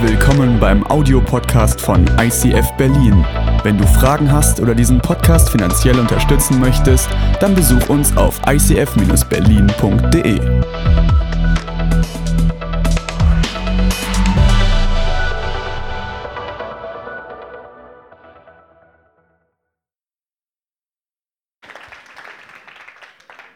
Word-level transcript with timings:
Willkommen 0.00 0.60
beim 0.60 0.86
Audiopodcast 0.86 1.80
von 1.80 2.06
ICF 2.20 2.70
Berlin. 2.76 3.26
Wenn 3.64 3.76
du 3.76 3.84
Fragen 3.84 4.30
hast 4.30 4.60
oder 4.60 4.72
diesen 4.72 5.00
Podcast 5.00 5.50
finanziell 5.50 5.98
unterstützen 5.98 6.60
möchtest, 6.60 7.08
dann 7.40 7.56
besuch 7.56 7.88
uns 7.88 8.16
auf 8.16 8.40
icf-berlin.de. 8.46 10.38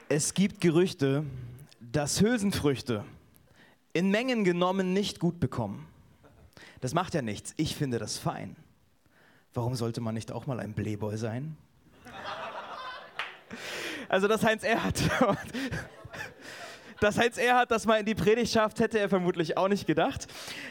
Es 0.09 0.35
gibt 0.35 0.61
Gerüchte, 0.61 1.23
dass 1.79 2.21
Hülsenfrüchte 2.21 3.05
in 3.93 4.11
Mengen 4.11 4.43
genommen 4.43 4.93
nicht 4.93 5.21
gut 5.21 5.39
bekommen. 5.39 5.87
Das 6.83 6.95
macht 6.95 7.15
ja 7.15 7.23
nichts. 7.23 7.55
Ich 7.57 7.77
finde 7.77 8.01
das 8.01 8.19
fein. 8.19 8.57
Warum 9.55 9.77
sollte 9.77 10.01
man 10.01 10.15
nicht 10.15 10.33
auch 10.33 10.49
mal 10.49 10.59
ein 10.59 10.75
Playboy 10.75 11.17
sein? 11.17 11.57
Also, 14.09 14.27
dass 14.27 14.45
Heinz 14.45 14.65
Erhardt, 14.65 15.01
dass 17.01 17.19
Heinz 17.19 17.39
Erhardt 17.39 17.71
das 17.71 17.87
mal 17.87 18.01
in 18.01 18.05
die 18.05 18.17
Predigt 18.17 18.53
schafft, 18.53 18.81
hätte 18.81 18.99
er 18.99 19.09
vermutlich 19.09 19.57
auch 19.57 19.69
nicht 19.69 19.87
gedacht. 19.87 20.27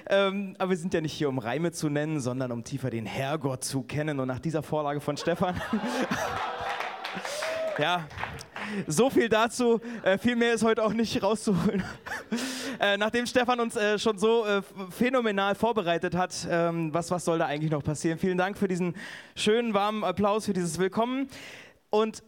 Ähm, 0.09 0.57
aber 0.59 0.71
wir 0.71 0.77
sind 0.77 0.93
ja 0.93 0.99
nicht 0.99 1.13
hier, 1.13 1.29
um 1.29 1.39
Reime 1.39 1.71
zu 1.71 1.87
nennen, 1.87 2.20
sondern 2.20 2.51
um 2.51 2.65
tiefer 2.65 2.89
den 2.89 3.05
Herrgott 3.05 3.63
zu 3.63 3.81
kennen. 3.81 4.20
Und 4.20 4.27
nach 4.27 4.39
dieser 4.39 4.63
Vorlage 4.63 4.99
von 4.99 5.15
Stefan. 5.15 5.62
ja, 7.79 8.05
so 8.85 9.09
viel 9.09 9.29
dazu. 9.29 9.79
Äh, 10.03 10.17
viel 10.17 10.35
mehr 10.35 10.55
ist 10.55 10.65
heute 10.65 10.84
auch 10.84 10.93
nicht 10.93 11.23
rauszuholen. 11.23 11.82
Äh, 12.82 12.98
nachdem 12.98 13.27
Stefan 13.27 13.60
uns 13.60 13.76
äh, 13.76 13.99
schon 13.99 14.18
so 14.18 14.43
äh, 14.43 14.63
phänomenal 14.90 15.54
vorbereitet 15.54 16.15
hat, 16.15 16.48
ähm, 16.49 16.91
was, 16.91 17.12
was 17.12 17.23
soll 17.23 17.38
da 17.38 17.46
eigentlich 17.46 17.70
noch 17.70 17.84
passieren? 17.84 18.18
Vielen 18.18 18.40
Dank 18.40 18.57
für 18.57 18.68
diesen 18.68 18.96
schönen, 19.35 19.76
warmen 19.76 20.04
Applaus, 20.04 20.46
für 20.46 20.54
dieses 20.54 20.79
Willkommen. 20.79 21.29
Und 21.91 22.23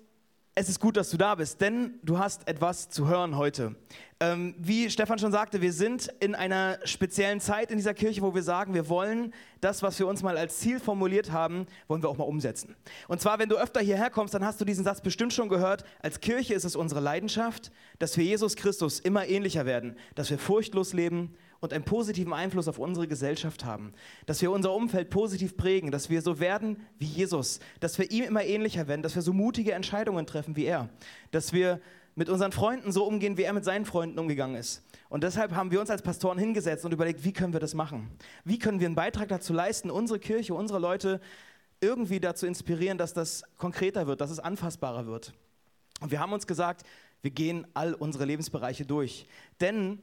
es 0.56 0.70
ist 0.70 0.80
gut, 0.80 0.98
dass 0.98 1.09
du 1.09 1.18
da 1.18 1.34
bist, 1.34 1.62
denn 1.62 1.96
du 2.04 2.20
hast 2.20 2.48
etwas 2.48 2.90
zu 2.90 3.08
hören 3.08 3.38
heute. 3.38 3.76
Ähm, 4.20 4.54
wie 4.60 4.90
Stefan 4.92 5.18
schon 5.18 5.32
sagte, 5.32 5.62
wir 5.62 5.73
sind 5.73 6.14
in 6.20 6.36
einer 6.36 6.78
speziellen 6.84 7.40
Zeit 7.40 7.72
in 7.72 7.78
dieser 7.78 7.95
Kirche, 7.95 8.22
wo 8.22 8.36
wir 8.36 8.44
sagen, 8.44 8.76
wir 8.76 8.88
wollen 8.88 9.34
das, 9.62 9.82
was 9.82 9.98
wir 9.98 10.06
uns 10.06 10.22
mal 10.22 10.38
als 10.38 10.60
Ziel 10.60 10.80
formuliert 10.80 11.32
haben, 11.32 11.66
wollen 11.88 12.04
wir 12.04 12.10
auch 12.10 12.18
mal 12.18 12.26
umsetzen. 12.26 12.76
Und 13.08 13.20
zwar, 13.20 13.40
wenn 13.40 13.50
du 13.50 13.58
öfter 13.58 13.82
hierher 13.82 14.12
kommst, 14.12 14.36
dann 14.36 14.45
hast 14.45 14.62
du 14.62 14.66
diesen 14.66 14.84
Satz 14.84 15.02
bestimmt 15.02 15.34
schon 15.34 15.50
gehört. 15.50 15.86
Als 16.04 16.20
Kirche 16.20 16.54
ist 16.54 16.66
es 16.66 16.76
unsere 16.76 17.02
Leidenschaft, 17.02 17.72
dass 17.98 18.16
wir 18.16 18.23
Jesus 18.23 18.56
Christus 18.56 19.00
immer 19.00 19.28
ähnlicher 19.28 19.66
werden, 19.66 19.98
dass 20.14 20.30
wir 20.30 20.38
furchtlos 20.38 20.94
leben 20.94 21.36
und 21.64 21.72
einen 21.72 21.86
positiven 21.86 22.33
Einfluss 22.33 22.67
auf 22.67 22.78
unsere 22.78 23.08
Gesellschaft 23.08 23.64
haben, 23.64 23.94
dass 24.25 24.42
wir 24.42 24.52
unser 24.52 24.73
Umfeld 24.73 25.09
positiv 25.09 25.56
prägen, 25.56 25.92
dass 25.92 26.09
wir 26.09 26.22
so 26.22 26.42
werden 26.42 26.75
wie 27.00 27.05
Jesus, 27.05 27.61
dass 27.80 27.97
wir 27.97 28.11
ihm 28.11 28.25
immer 28.25 28.44
ähnlicher 28.44 28.89
werden, 28.89 29.02
dass 29.02 29.16
wir 29.16 29.22
so 29.22 29.31
mutige 29.31 29.72
Entscheidungen 29.72 30.25
treffen 30.25 30.58
wie 30.58 30.66
er, 30.66 30.89
dass 31.31 31.53
wir 31.53 31.80
mit 32.16 32.28
unseren 32.28 32.52
Freunden 32.52 32.92
so 32.92 33.05
umgehen, 33.05 33.38
wie 33.38 33.44
er 33.44 33.53
mit 33.53 33.64
seinen 33.64 33.86
Freunden 33.86 34.20
umgegangen 34.20 34.58
ist. 34.58 34.83
Und 35.08 35.23
deshalb 35.23 35.55
haben 35.55 35.72
wir 35.72 35.80
uns 35.80 35.89
als 35.89 36.02
Pastoren 36.02 36.38
hingesetzt 36.38 36.83
und 36.83 36.92
überlegt, 36.92 37.23
wie 37.23 37.31
können 37.31 37.53
wir 37.53 37.61
das 37.61 37.73
machen? 37.73 38.11
Wie 38.44 38.59
können 38.59 38.81
wir 38.81 38.88
einen 38.88 38.95
Beitrag 38.95 39.30
dazu 39.30 39.53
leisten, 39.53 39.89
unsere 39.89 40.20
Kirche, 40.20 40.53
unsere 40.53 40.80
Leute 40.80 41.22
irgendwie 41.80 42.20
dazu 42.20 42.45
inspirieren, 42.45 42.98
dass 42.98 43.14
das 43.14 43.44
konkreter 43.58 44.05
wird, 44.05 44.20
dass 44.20 44.31
es 44.31 44.39
anfassbarer 44.39 45.05
wird? 45.05 45.31
Und 46.02 46.11
wir 46.11 46.20
haben 46.20 46.33
uns 46.33 46.45
gesagt, 46.45 46.86
wir 47.22 47.31
gehen 47.31 47.66
all 47.73 47.94
unsere 47.94 48.25
Lebensbereiche 48.25 48.86
durch. 48.86 49.27
Denn 49.61 50.02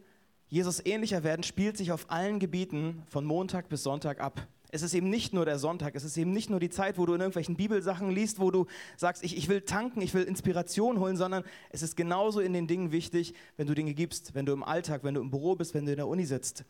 Jesus 0.50 0.84
ähnlicher 0.84 1.22
werden 1.22 1.44
spielt 1.44 1.76
sich 1.76 1.92
auf 1.92 2.10
allen 2.10 2.40
Gebieten 2.40 3.04
von 3.08 3.24
Montag 3.24 3.68
bis 3.68 3.84
Sonntag 3.84 4.20
ab. 4.20 4.48
Es 4.72 4.82
ist 4.82 4.94
eben 4.94 5.08
nicht 5.08 5.32
nur 5.32 5.44
der 5.44 5.60
Sonntag, 5.60 5.94
es 5.94 6.02
ist 6.02 6.16
eben 6.16 6.32
nicht 6.32 6.50
nur 6.50 6.58
die 6.58 6.70
Zeit, 6.70 6.98
wo 6.98 7.06
du 7.06 7.14
in 7.14 7.20
irgendwelchen 7.20 7.56
Bibelsachen 7.56 8.10
liest, 8.10 8.40
wo 8.40 8.50
du 8.50 8.66
sagst, 8.96 9.22
ich, 9.22 9.36
ich 9.36 9.48
will 9.48 9.60
tanken, 9.62 10.00
ich 10.00 10.12
will 10.12 10.24
Inspiration 10.24 10.98
holen, 10.98 11.16
sondern 11.16 11.44
es 11.70 11.82
ist 11.82 11.96
genauso 11.96 12.40
in 12.40 12.52
den 12.52 12.66
Dingen 12.66 12.90
wichtig, 12.90 13.34
wenn 13.56 13.68
du 13.68 13.74
Dinge 13.74 13.94
gibst, 13.94 14.34
wenn 14.34 14.44
du 14.44 14.52
im 14.52 14.64
Alltag, 14.64 15.04
wenn 15.04 15.14
du 15.14 15.20
im 15.20 15.30
Büro 15.30 15.54
bist, 15.54 15.72
wenn 15.74 15.86
du 15.86 15.92
in 15.92 15.96
der 15.96 16.08
Uni 16.08 16.24
sitzt. 16.24 16.64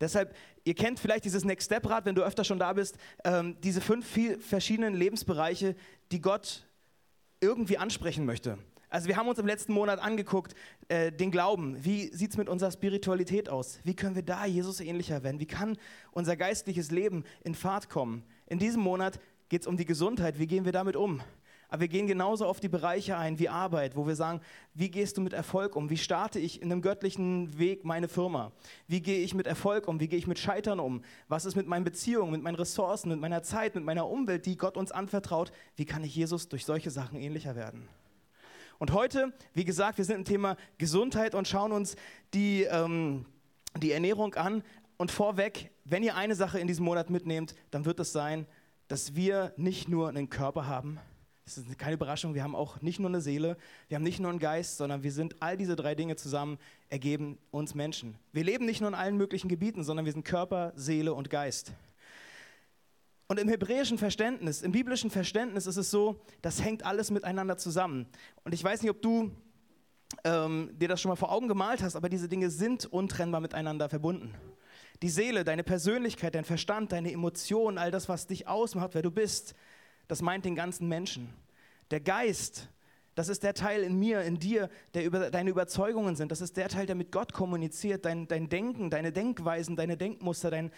Deshalb, 0.00 0.34
ihr 0.64 0.74
kennt 0.74 0.98
vielleicht 0.98 1.24
dieses 1.26 1.44
Next 1.44 1.66
Step 1.66 1.88
Rad, 1.88 2.06
wenn 2.06 2.14
du 2.14 2.22
öfter 2.22 2.44
schon 2.44 2.58
da 2.58 2.72
bist, 2.72 2.96
ähm, 3.24 3.56
diese 3.62 3.82
fünf 3.82 4.06
verschiedenen 4.40 4.94
Lebensbereiche, 4.94 5.76
die 6.10 6.20
Gott 6.20 6.66
irgendwie 7.40 7.78
ansprechen 7.78 8.24
möchte. 8.24 8.58
Also 8.96 9.08
wir 9.08 9.16
haben 9.18 9.28
uns 9.28 9.38
im 9.38 9.46
letzten 9.46 9.74
Monat 9.74 10.00
angeguckt, 10.00 10.54
äh, 10.88 11.12
den 11.12 11.30
Glauben. 11.30 11.76
Wie 11.84 12.06
sieht 12.14 12.30
es 12.30 12.38
mit 12.38 12.48
unserer 12.48 12.70
Spiritualität 12.70 13.50
aus? 13.50 13.78
Wie 13.84 13.94
können 13.94 14.14
wir 14.14 14.22
da 14.22 14.46
Jesus 14.46 14.80
ähnlicher 14.80 15.22
werden? 15.22 15.38
Wie 15.38 15.44
kann 15.44 15.76
unser 16.12 16.34
geistliches 16.34 16.90
Leben 16.90 17.24
in 17.44 17.54
Fahrt 17.54 17.90
kommen? 17.90 18.22
In 18.46 18.58
diesem 18.58 18.80
Monat 18.80 19.20
geht 19.50 19.60
es 19.60 19.66
um 19.66 19.76
die 19.76 19.84
Gesundheit. 19.84 20.38
Wie 20.38 20.46
gehen 20.46 20.64
wir 20.64 20.72
damit 20.72 20.96
um? 20.96 21.20
Aber 21.68 21.82
wir 21.82 21.88
gehen 21.88 22.06
genauso 22.06 22.46
auf 22.46 22.58
die 22.58 22.70
Bereiche 22.70 23.18
ein 23.18 23.38
wie 23.38 23.50
Arbeit, 23.50 23.96
wo 23.96 24.06
wir 24.06 24.16
sagen, 24.16 24.40
wie 24.72 24.90
gehst 24.90 25.18
du 25.18 25.20
mit 25.20 25.34
Erfolg 25.34 25.76
um? 25.76 25.90
Wie 25.90 25.98
starte 25.98 26.38
ich 26.38 26.62
in 26.62 26.72
einem 26.72 26.80
göttlichen 26.80 27.58
Weg 27.58 27.84
meine 27.84 28.08
Firma? 28.08 28.50
Wie 28.88 29.02
gehe 29.02 29.18
ich 29.18 29.34
mit 29.34 29.46
Erfolg 29.46 29.88
um? 29.88 30.00
Wie 30.00 30.08
gehe 30.08 30.18
ich 30.18 30.26
mit 30.26 30.38
Scheitern 30.38 30.80
um? 30.80 31.02
Was 31.28 31.44
ist 31.44 31.54
mit 31.54 31.66
meinen 31.66 31.84
Beziehungen, 31.84 32.32
mit 32.32 32.40
meinen 32.40 32.54
Ressourcen, 32.54 33.10
mit 33.10 33.20
meiner 33.20 33.42
Zeit, 33.42 33.74
mit 33.74 33.84
meiner 33.84 34.08
Umwelt, 34.08 34.46
die 34.46 34.56
Gott 34.56 34.78
uns 34.78 34.90
anvertraut? 34.90 35.52
Wie 35.74 35.84
kann 35.84 36.02
ich 36.02 36.16
Jesus 36.16 36.48
durch 36.48 36.64
solche 36.64 36.90
Sachen 36.90 37.20
ähnlicher 37.20 37.56
werden? 37.56 37.90
Und 38.78 38.92
heute, 38.92 39.32
wie 39.54 39.64
gesagt, 39.64 39.98
wir 39.98 40.04
sind 40.04 40.16
im 40.16 40.24
Thema 40.24 40.56
Gesundheit 40.78 41.34
und 41.34 41.48
schauen 41.48 41.72
uns 41.72 41.96
die, 42.34 42.64
ähm, 42.64 43.26
die 43.78 43.92
Ernährung 43.92 44.34
an. 44.34 44.62
Und 44.96 45.10
vorweg, 45.10 45.70
wenn 45.84 46.02
ihr 46.02 46.16
eine 46.16 46.34
Sache 46.34 46.58
in 46.58 46.66
diesem 46.66 46.84
Monat 46.84 47.10
mitnehmt, 47.10 47.54
dann 47.70 47.84
wird 47.84 48.00
es 48.00 48.12
sein, 48.12 48.46
dass 48.88 49.14
wir 49.14 49.52
nicht 49.56 49.88
nur 49.88 50.08
einen 50.08 50.30
Körper 50.30 50.66
haben. 50.66 50.98
Das 51.44 51.58
ist 51.58 51.78
keine 51.78 51.94
Überraschung, 51.94 52.34
wir 52.34 52.42
haben 52.42 52.56
auch 52.56 52.82
nicht 52.82 52.98
nur 52.98 53.08
eine 53.08 53.20
Seele, 53.20 53.56
wir 53.86 53.94
haben 53.94 54.02
nicht 54.02 54.18
nur 54.18 54.30
einen 54.30 54.40
Geist, 54.40 54.78
sondern 54.78 55.04
wir 55.04 55.12
sind 55.12 55.36
all 55.40 55.56
diese 55.56 55.76
drei 55.76 55.94
Dinge 55.94 56.16
zusammen, 56.16 56.58
ergeben 56.88 57.38
uns 57.52 57.72
Menschen. 57.74 58.16
Wir 58.32 58.42
leben 58.42 58.66
nicht 58.66 58.80
nur 58.80 58.88
in 58.88 58.96
allen 58.96 59.16
möglichen 59.16 59.48
Gebieten, 59.48 59.84
sondern 59.84 60.06
wir 60.06 60.12
sind 60.12 60.24
Körper, 60.24 60.72
Seele 60.74 61.14
und 61.14 61.30
Geist. 61.30 61.72
Und 63.28 63.40
im 63.40 63.48
hebräischen 63.48 63.98
Verständnis, 63.98 64.62
im 64.62 64.72
biblischen 64.72 65.10
Verständnis 65.10 65.66
ist 65.66 65.76
es 65.76 65.90
so, 65.90 66.20
das 66.42 66.62
hängt 66.62 66.84
alles 66.84 67.10
miteinander 67.10 67.56
zusammen. 67.56 68.06
Und 68.44 68.54
ich 68.54 68.62
weiß 68.62 68.82
nicht, 68.82 68.90
ob 68.90 69.02
du 69.02 69.32
ähm, 70.24 70.70
dir 70.74 70.88
das 70.88 71.00
schon 71.00 71.08
mal 71.08 71.16
vor 71.16 71.32
Augen 71.32 71.48
gemalt 71.48 71.82
hast, 71.82 71.96
aber 71.96 72.08
diese 72.08 72.28
Dinge 72.28 72.50
sind 72.50 72.86
untrennbar 72.86 73.40
miteinander 73.40 73.88
verbunden. 73.88 74.32
Die 75.02 75.08
Seele, 75.08 75.44
deine 75.44 75.64
Persönlichkeit, 75.64 76.36
dein 76.36 76.44
Verstand, 76.44 76.92
deine 76.92 77.12
Emotionen, 77.12 77.78
all 77.78 77.90
das, 77.90 78.08
was 78.08 78.28
dich 78.28 78.46
ausmacht, 78.46 78.94
wer 78.94 79.02
du 79.02 79.10
bist, 79.10 79.54
das 80.06 80.22
meint 80.22 80.44
den 80.44 80.54
ganzen 80.54 80.88
Menschen. 80.88 81.34
Der 81.90 82.00
Geist, 82.00 82.68
das 83.16 83.28
ist 83.28 83.42
der 83.42 83.54
Teil 83.54 83.82
in 83.82 83.98
mir, 83.98 84.22
in 84.22 84.38
dir, 84.38 84.70
der 84.94 85.04
über 85.04 85.30
deine 85.30 85.50
Überzeugungen 85.50 86.16
sind. 86.16 86.30
Das 86.30 86.40
ist 86.40 86.56
der 86.56 86.68
Teil, 86.68 86.86
der 86.86 86.94
mit 86.94 87.12
Gott 87.12 87.32
kommuniziert. 87.32 88.04
Dein, 88.04 88.28
dein 88.28 88.48
Denken, 88.48 88.90
deine 88.90 89.10
Denkweisen, 89.10 89.74
deine 89.74 89.96
Denkmuster, 89.96 90.50
dein, 90.50 90.70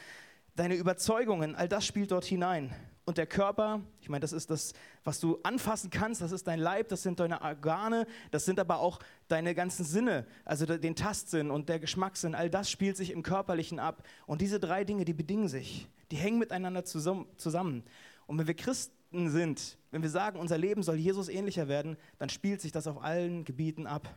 deine 0.59 0.75
Überzeugungen, 0.75 1.55
all 1.55 1.69
das 1.69 1.87
spielt 1.87 2.11
dort 2.11 2.25
hinein. 2.25 2.75
Und 3.05 3.17
der 3.17 3.27
Körper, 3.27 3.81
ich 4.03 4.11
meine, 4.11 4.21
das 4.21 4.33
ist 4.33 4.51
das, 4.51 4.75
was 5.03 5.19
du 5.19 5.39
anfassen 5.43 5.89
kannst, 5.89 6.21
das 6.21 6.31
ist 6.31 6.47
dein 6.47 6.59
Leib, 6.59 6.89
das 6.89 7.03
sind 7.03 7.21
deine 7.21 7.41
Organe, 7.41 8.07
das 8.33 8.45
sind 8.45 8.61
aber 8.61 8.81
auch 8.81 8.99
deine 9.29 9.55
ganzen 9.55 9.85
Sinne, 9.85 10.27
also 10.45 10.67
den 10.67 10.95
Tastsinn 10.95 11.51
und 11.51 11.71
der 11.71 11.79
Geschmackssinn, 11.79 12.35
all 12.35 12.51
das 12.51 12.71
spielt 12.71 12.99
sich 12.99 13.13
im 13.13 13.23
Körperlichen 13.23 13.79
ab. 13.79 14.03
Und 14.27 14.43
diese 14.43 14.61
drei 14.61 14.85
Dinge, 14.85 15.07
die 15.07 15.15
bedingen 15.15 15.49
sich, 15.49 15.89
die 16.11 16.17
hängen 16.17 16.39
miteinander 16.39 16.85
zusammen. 16.85 17.85
Und 18.27 18.39
wenn 18.39 18.47
wir 18.47 18.55
Christen 18.55 19.31
sind, 19.31 19.79
wenn 19.91 20.03
wir 20.03 20.11
sagen, 20.11 20.39
unser 20.39 20.59
Leben 20.59 20.83
soll 20.83 20.97
Jesus 20.97 21.31
ähnlicher 21.31 21.69
werden, 21.69 21.97
dann 22.19 22.29
spielt 22.29 22.61
sich 22.61 22.73
das 22.73 22.87
auf 22.87 23.03
allen 23.03 23.45
Gebieten 23.45 23.87
ab. 23.87 24.15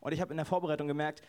Und 0.00 0.12
ich 0.12 0.20
habe 0.20 0.32
in 0.32 0.36
der 0.36 0.44
Vorbereitung 0.44 0.88
gemerkt, 0.88 1.22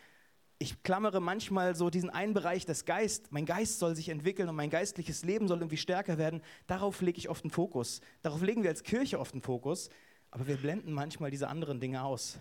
ich 0.58 0.82
klammere 0.82 1.20
manchmal 1.20 1.74
so 1.74 1.90
diesen 1.90 2.08
einen 2.08 2.32
Bereich 2.32 2.64
des 2.64 2.84
Geist, 2.84 3.30
mein 3.30 3.44
Geist 3.44 3.78
soll 3.78 3.94
sich 3.94 4.08
entwickeln 4.08 4.48
und 4.48 4.56
mein 4.56 4.70
geistliches 4.70 5.22
Leben 5.24 5.48
soll 5.48 5.58
irgendwie 5.58 5.76
stärker 5.76 6.16
werden. 6.16 6.42
Darauf 6.66 7.02
lege 7.02 7.18
ich 7.18 7.28
oft 7.28 7.44
einen 7.44 7.50
Fokus. 7.50 8.00
Darauf 8.22 8.40
legen 8.40 8.62
wir 8.62 8.70
als 8.70 8.82
Kirche 8.82 9.20
oft 9.20 9.34
einen 9.34 9.42
Fokus, 9.42 9.90
aber 10.30 10.46
wir 10.46 10.56
blenden 10.56 10.92
manchmal 10.92 11.30
diese 11.30 11.48
anderen 11.48 11.78
Dinge 11.78 12.02
aus. 12.02 12.38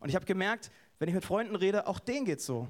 Und 0.00 0.08
ich 0.08 0.16
habe 0.16 0.26
gemerkt, 0.26 0.70
wenn 0.98 1.08
ich 1.08 1.14
mit 1.14 1.24
Freunden 1.24 1.54
rede, 1.54 1.86
auch 1.86 2.00
denen 2.00 2.24
geht 2.24 2.40
es 2.40 2.46
so. 2.46 2.66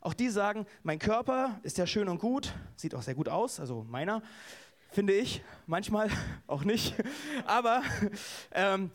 Auch 0.00 0.14
die 0.14 0.28
sagen, 0.28 0.66
mein 0.84 1.00
Körper 1.00 1.58
ist 1.64 1.78
ja 1.78 1.86
schön 1.86 2.08
und 2.08 2.18
gut, 2.20 2.54
sieht 2.76 2.94
auch 2.94 3.02
sehr 3.02 3.16
gut 3.16 3.28
aus, 3.28 3.58
also 3.58 3.82
meiner, 3.82 4.22
finde 4.90 5.12
ich, 5.12 5.42
manchmal 5.66 6.08
auch 6.46 6.62
nicht. 6.62 6.94
Aber 7.44 7.82
ähm, 8.52 8.92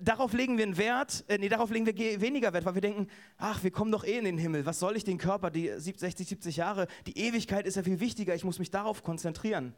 darauf 0.00 0.32
legen 0.32 0.56
wir 0.56 0.64
einen 0.64 0.76
Wert, 0.76 1.24
äh, 1.28 1.38
nee, 1.38 1.48
darauf 1.48 1.70
legen 1.70 1.86
wir 1.86 2.20
weniger 2.20 2.52
Wert, 2.52 2.64
weil 2.64 2.74
wir 2.74 2.80
denken, 2.80 3.08
ach, 3.36 3.62
wir 3.62 3.70
kommen 3.70 3.92
doch 3.92 4.04
eh 4.04 4.18
in 4.18 4.24
den 4.24 4.38
Himmel. 4.38 4.66
Was 4.66 4.78
soll 4.78 4.96
ich 4.96 5.04
den 5.04 5.18
Körper, 5.18 5.50
die 5.50 5.70
60, 5.76 6.26
70 6.26 6.56
Jahre, 6.56 6.86
die 7.06 7.18
Ewigkeit 7.18 7.66
ist 7.66 7.76
ja 7.76 7.82
viel 7.82 8.00
wichtiger, 8.00 8.34
ich 8.34 8.44
muss 8.44 8.58
mich 8.58 8.70
darauf 8.70 9.02
konzentrieren. 9.02 9.74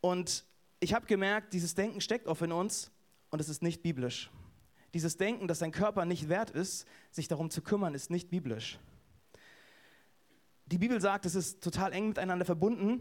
Und 0.00 0.44
ich 0.80 0.94
habe 0.94 1.06
gemerkt, 1.06 1.52
dieses 1.52 1.74
Denken 1.74 2.00
steckt 2.00 2.26
oft 2.26 2.42
in 2.42 2.52
uns 2.52 2.90
und 3.30 3.40
es 3.40 3.48
ist 3.48 3.62
nicht 3.62 3.82
biblisch. 3.82 4.30
Dieses 4.94 5.16
Denken, 5.16 5.48
dass 5.48 5.58
dein 5.58 5.72
Körper 5.72 6.04
nicht 6.04 6.28
wert 6.28 6.50
ist, 6.50 6.86
sich 7.10 7.28
darum 7.28 7.50
zu 7.50 7.62
kümmern, 7.62 7.94
ist 7.94 8.10
nicht 8.10 8.30
biblisch. 8.30 8.78
die 10.66 10.78
Bibel 10.78 11.00
sagt, 11.00 11.26
es 11.26 11.34
ist 11.34 11.62
total 11.62 11.92
eng 11.92 12.08
miteinander 12.08 12.44
verbunden. 12.44 13.00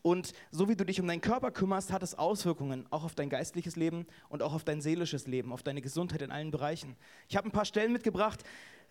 Und 0.00 0.32
so 0.50 0.68
wie 0.68 0.76
du 0.76 0.84
dich 0.84 1.00
um 1.00 1.06
deinen 1.06 1.20
Körper 1.20 1.50
kümmerst, 1.50 1.92
hat 1.92 2.02
es 2.02 2.16
Auswirkungen 2.16 2.86
auch 2.90 3.04
auf 3.04 3.14
dein 3.14 3.28
geistliches 3.28 3.76
Leben 3.76 4.06
und 4.30 4.42
auch 4.42 4.54
auf 4.54 4.64
dein 4.64 4.80
seelisches 4.80 5.26
Leben, 5.26 5.52
auf 5.52 5.62
deine 5.62 5.82
Gesundheit 5.82 6.22
in 6.22 6.30
allen 6.30 6.50
Bereichen. 6.50 6.96
Ich 7.28 7.36
habe 7.36 7.48
ein 7.48 7.52
paar 7.52 7.66
Stellen 7.66 7.92
mitgebracht, 7.92 8.42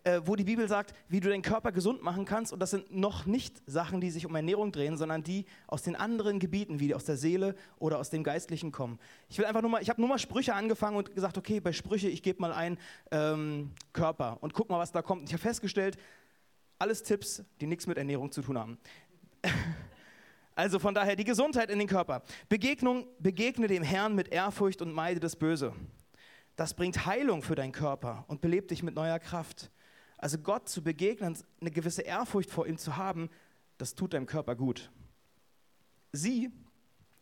äh, 0.03 0.21
wo 0.25 0.36
die 0.36 0.44
Bibel 0.44 0.68
sagt, 0.68 0.94
wie 1.09 1.19
du 1.19 1.30
deinen 1.30 1.42
Körper 1.42 1.71
gesund 1.71 2.01
machen 2.01 2.25
kannst. 2.25 2.53
Und 2.53 2.59
das 2.59 2.71
sind 2.71 2.95
noch 2.95 3.25
nicht 3.25 3.62
Sachen, 3.68 4.01
die 4.01 4.09
sich 4.09 4.25
um 4.25 4.36
Ernährung 4.36 4.71
drehen, 4.71 4.98
sondern 4.98 5.24
die 5.24 5.45
aus 5.68 5.83
den 5.83 5.95
anderen 5.95 6.39
Gebieten, 6.39 6.80
wie 6.80 6.95
aus 6.95 7.06
der 7.06 7.18
Seele 7.18 7.56
oder 7.77 8.00
aus 8.00 8.09
dem 8.09 8.24
Geistlichen 8.24 8.71
kommen. 8.71 9.00
Ich 9.30 9.38
will 9.38 9.45
einfach 9.45 9.62
nur 9.62 9.71
mal, 9.71 9.81
ich 9.81 9.89
habe 9.89 10.01
nur 10.01 10.09
mal 10.09 10.19
Sprüche 10.19 10.54
angefangen 10.54 10.97
und 10.97 11.13
gesagt, 11.13 11.38
okay, 11.38 11.59
bei 11.59 11.74
Sprüche, 11.74 12.07
ich 12.07 12.24
gebe 12.24 12.42
mal 12.42 12.54
ein 12.54 12.77
ähm, 13.12 13.71
Körper 13.94 14.38
und 14.42 14.54
guck 14.54 14.69
mal, 14.69 14.80
was 14.80 14.92
da 14.92 15.01
kommt. 15.01 15.21
Und 15.21 15.27
ich 15.27 15.33
habe 15.33 15.42
festgestellt, 15.42 15.97
alles 16.80 17.04
Tipps, 17.04 17.44
die 17.59 17.68
nichts 17.68 17.86
mit 17.86 17.97
Ernährung 17.97 18.31
zu 18.31 18.42
tun 18.42 18.57
haben. 18.57 18.77
Also 20.61 20.77
von 20.77 20.93
daher 20.93 21.15
die 21.15 21.23
Gesundheit 21.23 21.71
in 21.71 21.79
den 21.79 21.87
Körper. 21.87 22.21
Begegnung, 22.47 23.07
begegne 23.17 23.65
dem 23.65 23.81
Herrn 23.81 24.13
mit 24.13 24.27
Ehrfurcht 24.27 24.83
und 24.83 24.93
meide 24.93 25.19
das 25.19 25.35
Böse. 25.35 25.73
Das 26.55 26.75
bringt 26.75 27.07
Heilung 27.07 27.41
für 27.41 27.55
deinen 27.55 27.71
Körper 27.71 28.25
und 28.27 28.41
belebt 28.41 28.69
dich 28.69 28.83
mit 28.83 28.93
neuer 28.93 29.17
Kraft. 29.17 29.71
Also 30.19 30.37
Gott 30.37 30.69
zu 30.69 30.83
begegnen, 30.83 31.35
eine 31.59 31.71
gewisse 31.71 32.03
Ehrfurcht 32.03 32.51
vor 32.51 32.67
ihm 32.67 32.77
zu 32.77 32.95
haben, 32.95 33.31
das 33.79 33.95
tut 33.95 34.13
deinem 34.13 34.27
Körper 34.27 34.55
gut. 34.55 34.91
Sie, 36.11 36.51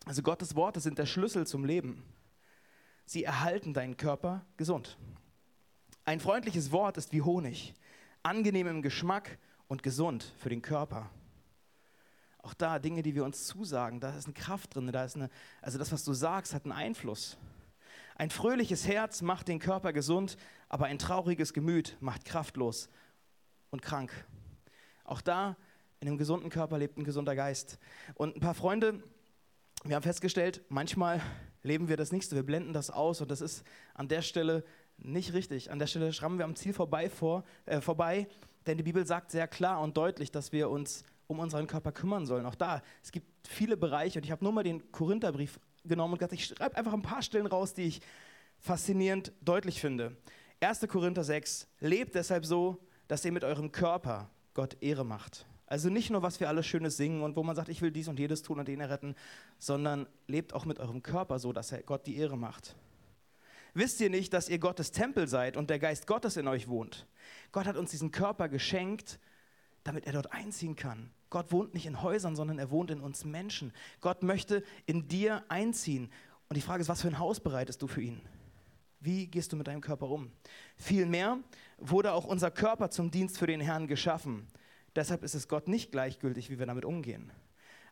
also 0.03 0.21
Gottes 0.21 0.53
Worte, 0.56 0.81
sind 0.81 1.00
der 1.00 1.06
Schlüssel 1.06 1.47
zum 1.47 1.63
Leben. 1.63 2.03
Sie 3.06 3.24
erhalten 3.24 3.74
deinen 3.74 3.95
Körper 3.95 4.45
gesund. 4.57 4.97
Ein 6.03 6.19
freundliches 6.19 6.74
Wort 6.74 6.97
ist 6.97 7.13
wie 7.13 7.21
Honig, 7.21 7.74
angenehm 8.21 8.68
im 8.68 8.81
Geschmack 8.81 9.38
und 9.69 9.81
gesund 9.81 10.33
für 10.39 10.50
den 10.50 10.62
Körper. 10.62 11.09
Auch 12.41 12.53
da 12.53 12.80
Dinge, 12.80 13.03
die 13.03 13.15
wir 13.15 13.25
uns 13.25 13.45
zusagen, 13.45 14.00
da 14.00 14.15
ist 14.18 14.25
eine 14.25 14.33
Kraft 14.33 14.75
drin, 14.75 14.91
da 14.91 15.03
ist 15.03 15.15
eine, 15.15 15.30
also 15.62 15.77
das, 15.77 15.91
was 15.91 16.03
du 16.03 16.13
sagst, 16.13 16.53
hat 16.53 16.63
einen 16.63 16.71
Einfluss. 16.71 17.38
Ein 18.15 18.30
fröhliches 18.30 18.88
Herz 18.88 19.21
macht 19.21 19.47
den 19.47 19.59
Körper 19.59 19.94
gesund, 19.94 20.38
aber 20.68 20.86
ein 20.86 21.00
trauriges 21.00 21.53
Gemüt 21.53 21.97
macht 22.00 22.25
kraftlos 22.25 22.89
und 23.71 23.81
krank. 23.81 24.12
Auch 25.03 25.21
da, 25.21 25.57
in 26.00 26.07
einem 26.07 26.18
gesunden 26.18 26.50
Körper 26.50 26.77
lebt 26.77 26.97
ein 26.97 27.03
gesunder 27.03 27.36
Geist. 27.36 27.77
Und 28.15 28.36
ein 28.36 28.39
paar 28.39 28.53
Freunde, 28.53 29.03
wir 29.83 29.95
haben 29.95 30.03
festgestellt, 30.03 30.62
manchmal 30.69 31.21
leben 31.63 31.89
wir 31.89 31.97
das 31.97 32.12
nicht 32.12 32.30
so, 32.30 32.36
wir 32.36 32.44
blenden 32.44 32.74
das 32.74 32.89
aus 32.89 33.21
und 33.21 33.31
das 33.31 33.41
ist 33.41 33.63
an 33.94 34.07
der 34.07 34.21
Stelle 34.21 34.63
nicht 34.97 35.33
richtig. 35.33 35.71
An 35.71 35.80
der 35.80 35.88
Stelle 35.88 36.13
schrammen 36.13 36.38
wir 36.38 36.45
am 36.45 36.56
Ziel 36.56 36.74
vorbei, 36.74 37.09
vor, 37.09 37.44
äh, 37.65 37.81
vorbei, 37.81 38.27
denn 38.65 38.77
die 38.77 38.83
Bibel 38.83 39.06
sagt 39.06 39.31
sehr 39.31 39.47
klar 39.47 39.81
und 39.81 39.97
deutlich, 39.97 40.31
dass 40.31 40.51
wir 40.51 40.69
uns 40.69 41.03
um 41.30 41.40
unseren 41.40 41.68
Körper 41.68 41.92
kümmern 41.92 42.26
sollen. 42.26 42.46
Auch 42.46 42.56
da, 42.56 42.81
es 43.04 43.12
gibt 43.12 43.48
viele 43.48 43.78
Bereiche 43.78 44.20
und 44.20 44.26
ich 44.26 44.31
habe 44.31 44.44
nur 44.44 44.52
mal 44.52 44.64
den 44.64 44.92
Korintherbrief 44.92 45.60
genommen 45.86 46.14
und 46.14 46.20
gesagt, 46.20 46.34
ich 46.34 46.46
schreibe 46.46 46.76
einfach 46.76 46.92
ein 46.92 47.04
paar 47.04 47.22
Stellen 47.22 47.46
raus, 47.46 47.74
die 47.74 47.84
ich 47.84 48.02
faszinierend 48.58 49.31
deutlich 49.42 49.80
finde. 49.80 50.18
1. 50.60 50.88
Korinther 50.88 51.24
6, 51.24 51.68
lebt 51.80 52.16
deshalb 52.16 52.46
so, 52.46 52.80
dass 53.08 53.24
ihr 53.24 53.31
mit 53.31 53.44
eurem 53.44 53.72
Körper 53.72 54.30
Gott 54.56 54.76
Ehre 54.81 55.06
macht. 55.06 55.46
Also 55.68 55.90
nicht 55.90 56.10
nur, 56.10 56.24
was 56.24 56.40
wir 56.40 56.50
alles 56.50 56.66
Schönes 56.66 56.98
singen 56.98 57.22
und 57.22 57.36
wo 57.36 57.44
man 57.44 57.56
sagt, 57.56 57.70
ich 57.70 57.84
will 57.84 57.92
dies 57.92 58.08
und 58.08 58.18
jedes 58.18 58.42
tun 58.42 58.58
und 58.58 58.68
den 58.68 58.80
erretten, 58.80 59.14
sondern 59.60 60.08
lebt 60.25 60.54
auch 60.54 60.66
mit 60.66 60.80
eurem 60.80 61.04
Körper 61.04 61.38
so, 61.38 61.54
dass 61.54 61.74
Gott 61.86 62.08
die 62.08 62.18
Ehre 62.18 62.40
macht. 62.40 62.75
Wisst 63.75 64.02
ihr 64.02 64.10
nicht, 64.10 64.34
dass 64.34 64.50
ihr 64.50 64.58
Gottes 64.58 64.92
Tempel 64.92 65.28
seid 65.28 65.58
und 65.58 65.70
der 65.70 65.78
Geist 65.78 66.08
Gottes 66.08 66.38
in 66.38 66.48
euch 66.48 66.68
wohnt? 66.68 67.06
Gott 67.52 67.68
hat 67.68 67.78
uns 67.78 67.92
diesen 67.92 68.10
Körper 68.10 68.50
geschenkt, 68.50 69.20
damit 69.84 70.08
er 70.08 70.14
dort 70.14 70.34
einziehen 70.34 70.75
kann. 70.75 71.12
Gott 71.30 71.52
wohnt 71.52 71.74
nicht 71.74 71.86
in 71.86 72.02
Häusern, 72.02 72.36
sondern 72.36 72.60
er 72.60 72.72
wohnt 72.72 72.92
in 72.92 73.02
uns 73.02 73.26
Menschen. 73.26 73.74
Gott 74.02 74.24
möchte 74.24 74.64
in 74.86 75.08
dir 75.08 75.44
einziehen. 75.50 76.12
Und 76.48 76.56
die 76.56 76.62
Frage 76.62 76.81
ist, 76.81 76.90
was 76.90 77.02
für 77.02 77.08
ein 77.08 77.20
Haus 77.20 77.40
bereitest 77.40 77.81
du 77.81 77.88
für 77.88 78.02
ihn? 78.02 78.22
Wie 79.00 79.28
gehst 79.28 79.52
du 79.52 79.56
mit 79.56 79.68
deinem 79.68 79.81
Körper 79.81 80.10
um? 80.10 80.31
Vielmehr 80.76 81.40
wurde 81.78 82.12
auch 82.12 82.26
unser 82.26 82.52
Körper 82.52 82.90
zum 82.90 83.12
Dienst 83.12 83.38
für 83.38 83.48
den 83.48 83.62
Herrn 83.62 83.88
geschaffen. 83.88 84.48
Deshalb 84.96 85.24
ist 85.24 85.36
es 85.36 85.48
Gott 85.48 85.68
nicht 85.68 85.92
gleichgültig, 85.92 86.50
wie 86.50 86.60
wir 86.60 86.66
damit 86.66 86.84
umgehen. 86.84 87.32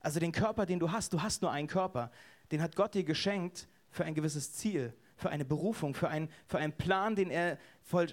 Also 0.02 0.20
den 0.20 0.32
Körper, 0.32 0.66
den 0.66 0.80
du 0.80 0.92
hast, 0.92 1.14
du 1.14 1.22
hast 1.22 1.42
nur 1.42 1.52
einen 1.52 1.68
Körper, 1.68 2.12
den 2.52 2.62
hat 2.62 2.76
Gott 2.76 2.94
dir 2.94 3.04
geschenkt 3.04 3.68
für 3.90 4.04
ein 4.06 4.16
gewisses 4.16 4.54
Ziel, 4.54 4.94
für 5.16 5.30
eine 5.30 5.46
Berufung, 5.46 5.94
für, 5.94 6.10
ein, 6.10 6.30
für 6.46 6.58
einen 6.58 6.74
Plan, 6.74 7.16
den 7.16 7.30
er, 7.30 7.58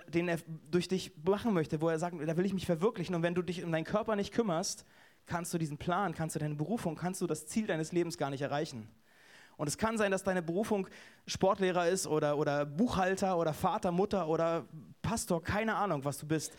den 0.08 0.28
er 0.28 0.38
durch 0.70 0.88
dich 0.88 1.12
machen 1.24 1.52
möchte, 1.52 1.80
wo 1.80 1.88
er 1.88 1.98
sagt, 1.98 2.16
da 2.26 2.36
will 2.36 2.46
ich 2.46 2.54
mich 2.54 2.66
verwirklichen. 2.66 3.14
Und 3.14 3.22
wenn 3.22 3.34
du 3.34 3.42
dich 3.42 3.62
um 3.64 3.72
deinen 3.72 3.84
Körper 3.84 4.16
nicht 4.16 4.32
kümmerst, 4.32 4.86
kannst 5.26 5.52
du 5.54 5.58
diesen 5.58 5.78
Plan, 5.78 6.14
kannst 6.14 6.36
du 6.36 6.40
deine 6.40 6.54
Berufung, 6.54 6.96
kannst 6.96 7.20
du 7.20 7.26
das 7.26 7.46
Ziel 7.46 7.66
deines 7.66 7.92
Lebens 7.92 8.18
gar 8.18 8.30
nicht 8.30 8.42
erreichen. 8.42 8.88
Und 9.56 9.68
es 9.68 9.78
kann 9.78 9.98
sein, 9.98 10.10
dass 10.10 10.22
deine 10.22 10.42
Berufung 10.42 10.88
Sportlehrer 11.26 11.88
ist 11.88 12.06
oder, 12.06 12.36
oder 12.36 12.66
Buchhalter 12.66 13.38
oder 13.38 13.54
Vater, 13.54 13.92
Mutter 13.92 14.26
oder 14.28 14.66
Pastor, 15.00 15.42
keine 15.42 15.76
Ahnung, 15.76 16.04
was 16.04 16.18
du 16.18 16.26
bist. 16.26 16.56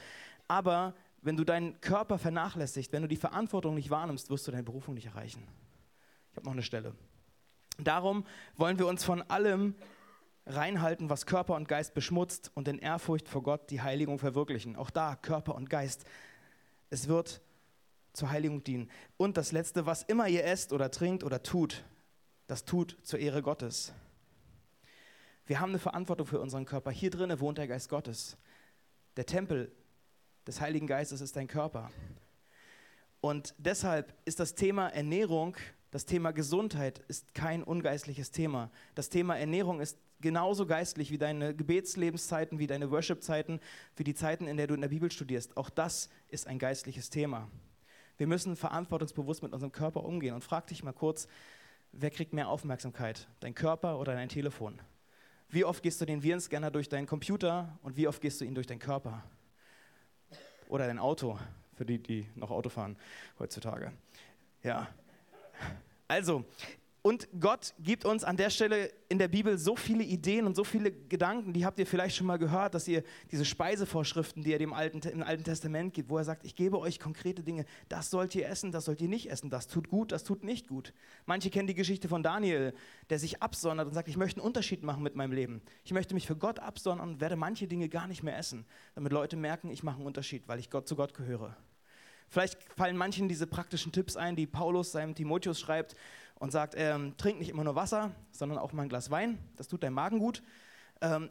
Aber 0.48 0.94
wenn 1.22 1.36
du 1.36 1.44
deinen 1.44 1.80
Körper 1.82 2.18
vernachlässigst, 2.18 2.92
wenn 2.94 3.02
du 3.02 3.08
die 3.08 3.18
Verantwortung 3.18 3.76
nicht 3.76 3.90
wahrnimmst, 3.90 4.30
wirst 4.30 4.48
du 4.48 4.52
deine 4.52 4.64
Berufung 4.64 4.94
nicht 4.94 5.08
erreichen. 5.08 5.46
Ich 6.32 6.38
habe 6.38 6.46
noch 6.46 6.54
eine 6.54 6.64
Stelle. 6.64 6.94
Darum 7.78 8.26
wollen 8.56 8.80
wir 8.80 8.88
uns 8.88 9.04
von 9.04 9.22
allem 9.24 9.76
reinhalten, 10.46 11.10
was 11.10 11.26
Körper 11.26 11.56
und 11.56 11.68
Geist 11.68 11.94
beschmutzt 11.94 12.52
und 12.54 12.68
in 12.68 12.78
Ehrfurcht 12.78 13.28
vor 13.28 13.44
Gott 13.44 13.70
die 13.72 13.82
Heiligung 13.82 14.20
verwirklichen. 14.20 14.76
Auch 14.76 14.90
da 14.90 15.16
Körper 15.16 15.56
und 15.56 15.70
Geist. 15.70 16.06
Es 16.90 17.08
wird 17.08 17.42
zur 18.16 18.30
Heiligung 18.30 18.64
dienen. 18.64 18.90
Und 19.18 19.38
das 19.38 19.52
Letzte, 19.52 19.86
was 19.86 20.04
immer 20.04 20.28
ihr 20.28 20.46
esst 20.46 20.74
oder 20.74 20.92
trinkt 20.92 21.24
oder 21.24 21.44
tut, 21.44 21.84
das 22.48 22.66
tut 22.66 22.98
zur 23.04 23.20
Ehre 23.20 23.42
Gottes. 23.42 23.94
Wir 25.46 25.60
haben 25.60 25.70
eine 25.70 25.80
Verantwortung 25.80 26.26
für 26.26 26.40
unseren 26.40 26.66
Körper. 26.66 26.92
Hier 26.92 27.12
drinnen 27.12 27.40
wohnt 27.40 27.58
der 27.58 27.68
Geist 27.68 27.90
Gottes. 27.90 28.38
Der 29.18 29.26
Tempel 29.26 29.72
des 30.48 30.60
Heiligen 30.62 30.88
Geistes 30.88 31.22
ist 31.22 31.36
dein 31.36 31.48
Körper. 31.48 31.92
Und 33.22 33.56
deshalb 33.58 34.14
ist 34.26 34.40
das 34.40 34.56
Thema 34.56 34.90
Ernährung, 34.90 35.56
das 35.92 36.06
Thema 36.06 36.32
Gesundheit 36.32 37.00
ist 37.08 37.34
kein 37.34 37.64
ungeistliches 37.64 38.32
Thema. 38.32 38.70
Das 38.96 39.10
Thema 39.10 39.38
Ernährung 39.38 39.80
ist 39.80 39.98
genauso 40.20 40.66
geistlich 40.66 41.12
wie 41.12 41.18
deine 41.18 41.56
Gebetslebenszeiten, 41.56 42.60
wie 42.60 42.68
deine 42.68 42.92
Worshipzeiten, 42.92 43.60
wie 43.96 44.04
die 44.04 44.14
Zeiten, 44.14 44.48
in 44.48 44.58
der 44.58 44.68
du 44.68 44.74
in 44.74 44.82
der 44.82 44.90
Bibel 44.90 45.12
studierst. 45.12 45.58
Auch 45.58 45.70
das 45.70 46.10
ist 46.28 46.48
ein 46.48 46.60
geistliches 46.60 47.10
Thema. 47.10 47.50
Wir 48.18 48.28
müssen 48.28 48.56
verantwortungsbewusst 48.56 49.44
mit 49.44 49.54
unserem 49.54 49.72
Körper 49.72 50.04
umgehen. 50.04 50.34
Und 50.34 50.44
frag 50.44 50.68
dich 50.68 50.84
mal 50.84 50.94
kurz, 50.94 51.28
wer 51.92 52.10
kriegt 52.10 52.34
mehr 52.34 52.50
Aufmerksamkeit? 52.50 53.28
Dein 53.40 53.54
Körper 53.54 54.00
oder 54.00 54.14
dein 54.14 54.30
Telefon? 54.30 54.82
Wie 55.50 55.66
oft 55.66 55.84
gehst 55.84 56.02
du 56.02 56.06
den 56.06 56.24
Virenscanner 56.24 56.72
durch 56.72 56.90
deinen 56.90 57.08
Computer 57.08 57.78
und 57.82 57.98
wie 57.98 58.08
oft 58.08 58.22
gehst 58.22 58.42
du 58.42 58.46
ihn 58.46 58.56
durch 58.56 58.68
deinen 58.68 58.80
Körper? 58.80 59.24
Oder 60.68 60.88
dein 60.88 61.00
Auto, 61.00 61.38
für 61.76 61.86
die, 61.86 62.00
die 62.02 62.28
noch 62.36 62.52
Auto 62.52 62.70
fahren 62.70 62.98
heutzutage. 63.38 63.92
Ja. 64.64 64.88
Also, 66.08 66.46
und 67.06 67.28
Gott 67.40 67.76
gibt 67.78 68.04
uns 68.04 68.24
an 68.24 68.36
der 68.36 68.50
Stelle 68.50 68.92
in 69.10 69.20
der 69.20 69.28
Bibel 69.28 69.60
so 69.60 69.76
viele 69.76 70.04
Ideen 70.04 70.48
und 70.48 70.56
so 70.56 70.64
viele 70.64 70.92
Gedanken, 70.92 71.54
die 71.54 71.64
habt 71.64 71.78
ihr 71.78 71.86
vielleicht 71.86 72.16
schon 72.16 72.26
mal 72.26 72.40
gehört, 72.40 72.74
dass 72.74 72.88
ihr 72.88 73.04
diese 73.32 73.46
Speisevorschriften, 73.46 74.42
die 74.42 74.52
er 74.52 74.58
dem 74.58 74.74
Alten, 74.74 75.08
im 75.10 75.22
Alten 75.22 75.44
Testament 75.44 75.94
gibt, 75.94 76.10
wo 76.10 76.18
er 76.18 76.24
sagt, 76.24 76.44
ich 76.46 76.56
gebe 76.56 76.80
euch 76.80 77.00
konkrete 77.00 77.44
Dinge, 77.44 77.66
das 77.90 78.10
sollt 78.10 78.34
ihr 78.34 78.50
essen, 78.50 78.72
das 78.72 78.86
sollt 78.86 79.02
ihr 79.02 79.08
nicht 79.08 79.30
essen, 79.30 79.52
das 79.52 79.68
tut 79.68 79.88
gut, 79.88 80.12
das 80.12 80.24
tut 80.24 80.44
nicht 80.44 80.68
gut. 80.68 80.96
Manche 81.28 81.52
kennen 81.52 81.68
die 81.68 81.76
Geschichte 81.76 82.08
von 82.08 82.24
Daniel, 82.24 82.74
der 83.12 83.20
sich 83.20 83.40
absondert 83.40 83.86
und 83.86 83.94
sagt, 83.94 84.08
ich 84.08 84.18
möchte 84.18 84.40
einen 84.40 84.48
Unterschied 84.48 84.82
machen 84.82 85.04
mit 85.04 85.16
meinem 85.16 85.32
Leben. 85.32 85.62
Ich 85.84 85.94
möchte 85.94 86.16
mich 86.16 86.26
für 86.26 86.36
Gott 86.36 86.58
absondern 86.58 87.08
und 87.08 87.22
werde 87.22 87.36
manche 87.36 87.68
Dinge 87.68 87.88
gar 87.88 88.08
nicht 88.08 88.24
mehr 88.24 88.36
essen, 88.36 88.66
damit 88.96 89.14
Leute 89.14 89.38
merken, 89.38 89.70
ich 89.70 89.84
mache 89.84 89.98
einen 89.98 90.08
Unterschied, 90.08 90.48
weil 90.48 90.58
ich 90.58 90.72
Gott 90.72 90.88
zu 90.88 90.96
Gott 90.96 91.14
gehöre. 91.14 91.56
Vielleicht 92.28 92.62
fallen 92.76 92.98
manchen 92.98 93.30
diese 93.30 93.48
praktischen 93.48 93.92
Tipps 93.92 94.18
ein, 94.18 94.36
die 94.36 94.48
Paulus 94.48 94.92
seinem 94.92 95.16
Timotheus 95.16 95.60
schreibt, 95.60 95.96
und 96.40 96.52
sagt, 96.52 96.76
ähm, 96.78 97.16
trink 97.18 97.40
nicht 97.40 97.50
immer 97.50 97.64
nur 97.64 97.76
Wasser, 97.76 98.12
sondern 98.32 98.58
auch 98.58 98.74
mal 98.74 98.84
ein 98.84 98.90
Glas 98.90 99.10
Wein, 99.10 99.38
das 99.56 99.68
tut 99.68 99.84
deinem 99.84 99.94
Magen 99.94 100.20
gut. 100.20 100.44
Ähm, 101.02 101.30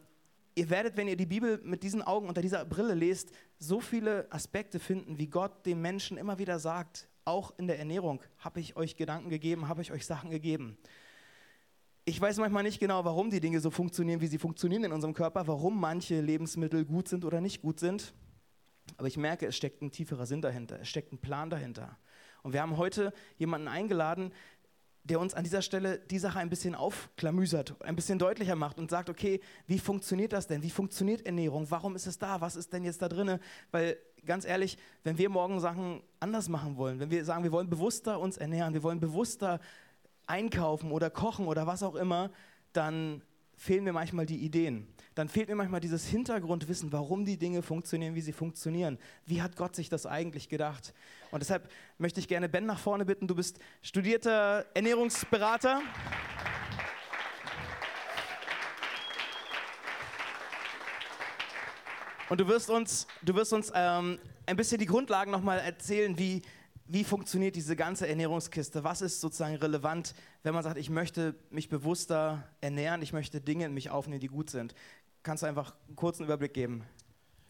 ihr 0.55 0.69
werdet, 0.69 0.97
wenn 0.97 1.07
ihr 1.07 1.17
die 1.17 1.25
Bibel 1.25 1.59
mit 1.63 1.83
diesen 1.83 2.01
Augen 2.01 2.27
unter 2.27 2.41
dieser 2.41 2.65
Brille 2.65 2.93
lest, 2.93 3.31
so 3.59 3.79
viele 3.79 4.27
Aspekte 4.31 4.79
finden, 4.79 5.17
wie 5.17 5.27
Gott 5.27 5.65
dem 5.65 5.81
Menschen 5.81 6.17
immer 6.17 6.39
wieder 6.39 6.59
sagt, 6.59 7.07
auch 7.25 7.53
in 7.57 7.67
der 7.67 7.79
Ernährung 7.79 8.21
habe 8.39 8.59
ich 8.59 8.75
euch 8.75 8.95
Gedanken 8.95 9.29
gegeben, 9.29 9.67
habe 9.67 9.81
ich 9.81 9.91
euch 9.91 10.05
Sachen 10.05 10.29
gegeben. 10.29 10.77
Ich 12.05 12.21
weiß 12.21 12.37
manchmal 12.37 12.61
nicht 12.61 12.79
genau, 12.79 13.03
warum 13.03 13.31
die 13.31 13.39
Dinge 13.39 13.59
so 13.59 13.71
funktionieren, 13.71 14.21
wie 14.21 14.27
sie 14.27 14.37
funktionieren 14.37 14.83
in 14.83 14.91
unserem 14.91 15.15
Körper, 15.15 15.47
warum 15.47 15.79
manche 15.79 16.21
Lebensmittel 16.21 16.85
gut 16.85 17.07
sind 17.07 17.25
oder 17.25 17.41
nicht 17.41 17.63
gut 17.63 17.79
sind. 17.79 18.13
Aber 18.97 19.07
ich 19.07 19.17
merke, 19.17 19.47
es 19.47 19.57
steckt 19.57 19.81
ein 19.81 19.91
tieferer 19.91 20.27
Sinn 20.27 20.41
dahinter, 20.41 20.79
es 20.79 20.87
steckt 20.87 21.11
ein 21.11 21.17
Plan 21.17 21.49
dahinter. 21.49 21.97
Und 22.43 22.53
wir 22.53 22.61
haben 22.61 22.77
heute 22.77 23.11
jemanden 23.37 23.67
eingeladen, 23.67 24.31
der 25.05 25.19
uns 25.19 25.33
an 25.35 25.43
dieser 25.43 25.61
Stelle 25.61 25.99
die 25.99 26.17
Sache 26.19 26.39
ein 26.39 26.49
bisschen 26.49 26.75
aufklamüsert, 26.75 27.75
ein 27.83 27.95
bisschen 27.95 28.19
deutlicher 28.19 28.55
macht 28.55 28.79
und 28.79 28.89
sagt, 28.89 29.09
okay, 29.09 29.39
wie 29.67 29.79
funktioniert 29.79 30.33
das 30.33 30.47
denn? 30.47 30.63
Wie 30.63 30.71
funktioniert 30.71 31.25
Ernährung? 31.25 31.67
Warum 31.69 31.95
ist 31.95 32.07
es 32.07 32.17
da? 32.17 32.41
Was 32.41 32.55
ist 32.55 32.73
denn 32.73 32.83
jetzt 32.83 33.01
da 33.01 33.07
drin? 33.07 33.39
Weil 33.71 33.97
ganz 34.25 34.45
ehrlich, 34.45 34.77
wenn 35.03 35.17
wir 35.19 35.29
morgen 35.29 35.59
Sachen 35.59 36.01
anders 36.19 36.49
machen 36.49 36.75
wollen, 36.77 36.99
wenn 36.99 37.11
wir 37.11 37.23
sagen, 37.23 37.43
wir 37.43 37.51
wollen 37.51 37.69
bewusster 37.69 38.19
uns 38.19 38.37
ernähren, 38.37 38.73
wir 38.73 38.81
wollen 38.81 38.99
bewusster 38.99 39.59
einkaufen 40.25 40.91
oder 40.91 41.11
kochen 41.11 41.45
oder 41.45 41.67
was 41.67 41.83
auch 41.83 41.95
immer, 41.95 42.31
dann 42.73 43.21
fehlen 43.57 43.83
mir 43.83 43.93
manchmal 43.93 44.25
die 44.25 44.37
Ideen. 44.37 44.87
Dann 45.15 45.29
fehlt 45.29 45.47
mir 45.47 45.55
manchmal 45.55 45.79
dieses 45.79 46.05
Hintergrundwissen, 46.05 46.91
warum 46.91 47.23
die 47.23 47.37
Dinge 47.37 47.61
funktionieren, 47.61 48.15
wie 48.15 48.21
sie 48.21 48.33
funktionieren. 48.33 48.97
Wie 49.25 49.41
hat 49.41 49.55
Gott 49.55 49.75
sich 49.75 49.87
das 49.87 50.05
eigentlich 50.05 50.49
gedacht? 50.49 50.93
Und 51.31 51.39
deshalb 51.39 51.69
möchte 51.97 52.19
ich 52.19 52.27
gerne 52.27 52.49
Ben 52.49 52.65
nach 52.65 52.79
vorne 52.79 53.05
bitten. 53.05 53.27
Du 53.27 53.35
bist 53.35 53.59
studierter 53.81 54.65
Ernährungsberater. 54.73 55.81
Und 62.27 62.41
du 62.41 62.47
wirst 62.47 62.69
uns, 62.69 63.07
du 63.21 63.35
wirst 63.35 63.53
uns 63.53 63.71
ähm, 63.73 64.19
ein 64.45 64.55
bisschen 64.55 64.79
die 64.79 64.85
Grundlagen 64.85 65.31
nochmal 65.31 65.59
erzählen, 65.59 66.17
wie, 66.17 66.41
wie 66.87 67.03
funktioniert 67.03 67.55
diese 67.55 67.75
ganze 67.75 68.07
Ernährungskiste? 68.07 68.83
Was 68.83 69.01
ist 69.01 69.19
sozusagen 69.19 69.55
relevant, 69.55 70.13
wenn 70.43 70.53
man 70.53 70.63
sagt, 70.63 70.77
ich 70.77 70.89
möchte 70.89 71.35
mich 71.49 71.67
bewusster 71.67 72.43
ernähren, 72.61 73.01
ich 73.01 73.11
möchte 73.11 73.41
Dinge 73.41 73.65
in 73.65 73.73
mich 73.73 73.89
aufnehmen, 73.89 74.19
die 74.19 74.27
gut 74.27 74.49
sind? 74.49 74.75
Kannst 75.23 75.41
du 75.41 75.47
einfach 75.47 75.73
einen 75.87 75.95
kurzen 75.95 76.23
Überblick 76.25 76.53
geben? 76.53 76.83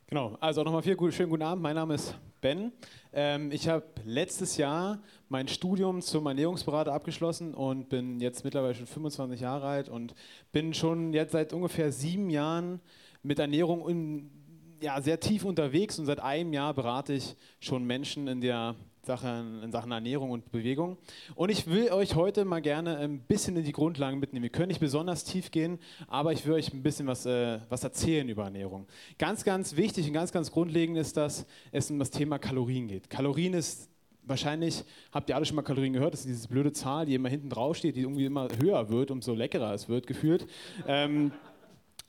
Genau, 0.07 0.37
also 0.39 0.63
nochmal 0.63 0.83
viel 0.83 0.95
schönen 1.11 1.29
guten 1.29 1.41
Abend. 1.41 1.63
Mein 1.63 1.75
Name 1.75 1.95
ist 1.95 2.15
Ben. 2.39 2.71
Ähm, 3.11 3.51
ich 3.51 3.67
habe 3.67 3.83
letztes 4.05 4.55
Jahr 4.55 4.99
mein 5.29 5.47
Studium 5.47 6.01
zum 6.01 6.27
Ernährungsberater 6.27 6.93
abgeschlossen 6.93 7.53
und 7.53 7.89
bin 7.89 8.19
jetzt 8.19 8.45
mittlerweile 8.45 8.75
schon 8.75 8.85
25 8.85 9.41
Jahre 9.41 9.67
alt 9.67 9.89
und 9.89 10.13
bin 10.51 10.73
schon 10.73 11.11
jetzt 11.11 11.31
seit 11.31 11.53
ungefähr 11.53 11.91
sieben 11.91 12.29
Jahren 12.29 12.79
mit 13.23 13.39
Ernährung 13.39 13.89
in, 13.89 14.31
ja, 14.79 15.01
sehr 15.01 15.19
tief 15.19 15.43
unterwegs 15.43 15.97
und 15.97 16.05
seit 16.05 16.19
einem 16.19 16.53
Jahr 16.53 16.73
berate 16.73 17.13
ich 17.13 17.35
schon 17.59 17.83
Menschen 17.83 18.27
in 18.27 18.41
der 18.41 18.75
Sachen, 19.05 19.63
in 19.63 19.71
Sachen 19.71 19.91
Ernährung 19.91 20.31
und 20.31 20.51
Bewegung. 20.51 20.97
Und 21.35 21.49
ich 21.49 21.67
will 21.67 21.91
euch 21.91 22.15
heute 22.15 22.45
mal 22.45 22.61
gerne 22.61 22.97
ein 22.97 23.19
bisschen 23.19 23.55
in 23.55 23.63
die 23.63 23.71
Grundlagen 23.71 24.19
mitnehmen. 24.19 24.43
Wir 24.43 24.49
können 24.49 24.67
nicht 24.67 24.79
besonders 24.79 25.23
tief 25.23 25.51
gehen, 25.51 25.79
aber 26.07 26.33
ich 26.33 26.45
will 26.45 26.53
euch 26.53 26.73
ein 26.73 26.83
bisschen 26.83 27.07
was, 27.07 27.25
äh, 27.25 27.59
was 27.69 27.83
erzählen 27.83 28.27
über 28.27 28.43
Ernährung. 28.45 28.87
Ganz, 29.17 29.43
ganz 29.43 29.75
wichtig 29.75 30.07
und 30.07 30.13
ganz, 30.13 30.31
ganz 30.31 30.51
grundlegend 30.51 30.97
ist, 30.97 31.17
dass 31.17 31.45
es 31.71 31.89
um 31.91 31.99
das 31.99 32.11
Thema 32.11 32.39
Kalorien 32.39 32.87
geht. 32.87 33.09
Kalorien 33.09 33.53
ist 33.53 33.89
Wahrscheinlich 34.27 34.83
habt 35.11 35.29
ihr 35.29 35.35
alle 35.35 35.45
schon 35.45 35.55
mal 35.55 35.61
Kalorien 35.61 35.93
gehört. 35.93 36.13
Das 36.13 36.21
ist 36.21 36.29
diese 36.29 36.47
blöde 36.47 36.73
Zahl, 36.73 37.05
die 37.05 37.13
immer 37.13 37.29
hinten 37.29 37.49
drauf 37.49 37.77
steht, 37.77 37.95
die 37.95 38.01
irgendwie 38.01 38.25
immer 38.25 38.47
höher 38.59 38.89
wird, 38.89 39.11
umso 39.11 39.35
leckerer 39.35 39.71
es 39.73 39.87
wird, 39.87 40.07
gefühlt. 40.07 40.47
Ähm, 40.87 41.31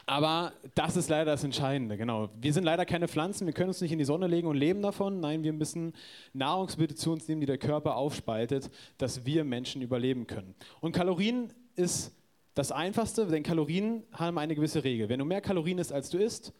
aber 0.06 0.52
das 0.76 0.96
ist 0.96 1.10
leider 1.10 1.32
das 1.32 1.42
Entscheidende, 1.42 1.96
genau. 1.96 2.30
Wir 2.40 2.52
sind 2.52 2.62
leider 2.62 2.86
keine 2.86 3.08
Pflanzen, 3.08 3.46
wir 3.46 3.52
können 3.52 3.68
uns 3.68 3.80
nicht 3.80 3.90
in 3.90 3.98
die 3.98 4.04
Sonne 4.04 4.28
legen 4.28 4.46
und 4.46 4.56
leben 4.56 4.80
davon. 4.80 5.18
Nein, 5.18 5.42
wir 5.42 5.52
müssen 5.52 5.94
Nahrungsmittel 6.32 6.96
zu 6.96 7.10
uns 7.12 7.26
nehmen, 7.26 7.40
die 7.40 7.46
der 7.46 7.58
Körper 7.58 7.96
aufspaltet, 7.96 8.70
dass 8.98 9.26
wir 9.26 9.42
Menschen 9.44 9.82
überleben 9.82 10.28
können. 10.28 10.54
Und 10.80 10.92
Kalorien 10.92 11.52
ist 11.74 12.14
das 12.54 12.70
Einfachste, 12.70 13.26
denn 13.26 13.42
Kalorien 13.42 14.04
haben 14.12 14.38
eine 14.38 14.54
gewisse 14.54 14.84
Regel. 14.84 15.08
Wenn 15.08 15.18
du 15.18 15.24
mehr 15.24 15.40
Kalorien 15.40 15.78
isst, 15.78 15.92
als 15.92 16.08
du 16.08 16.18
isst, 16.18 16.52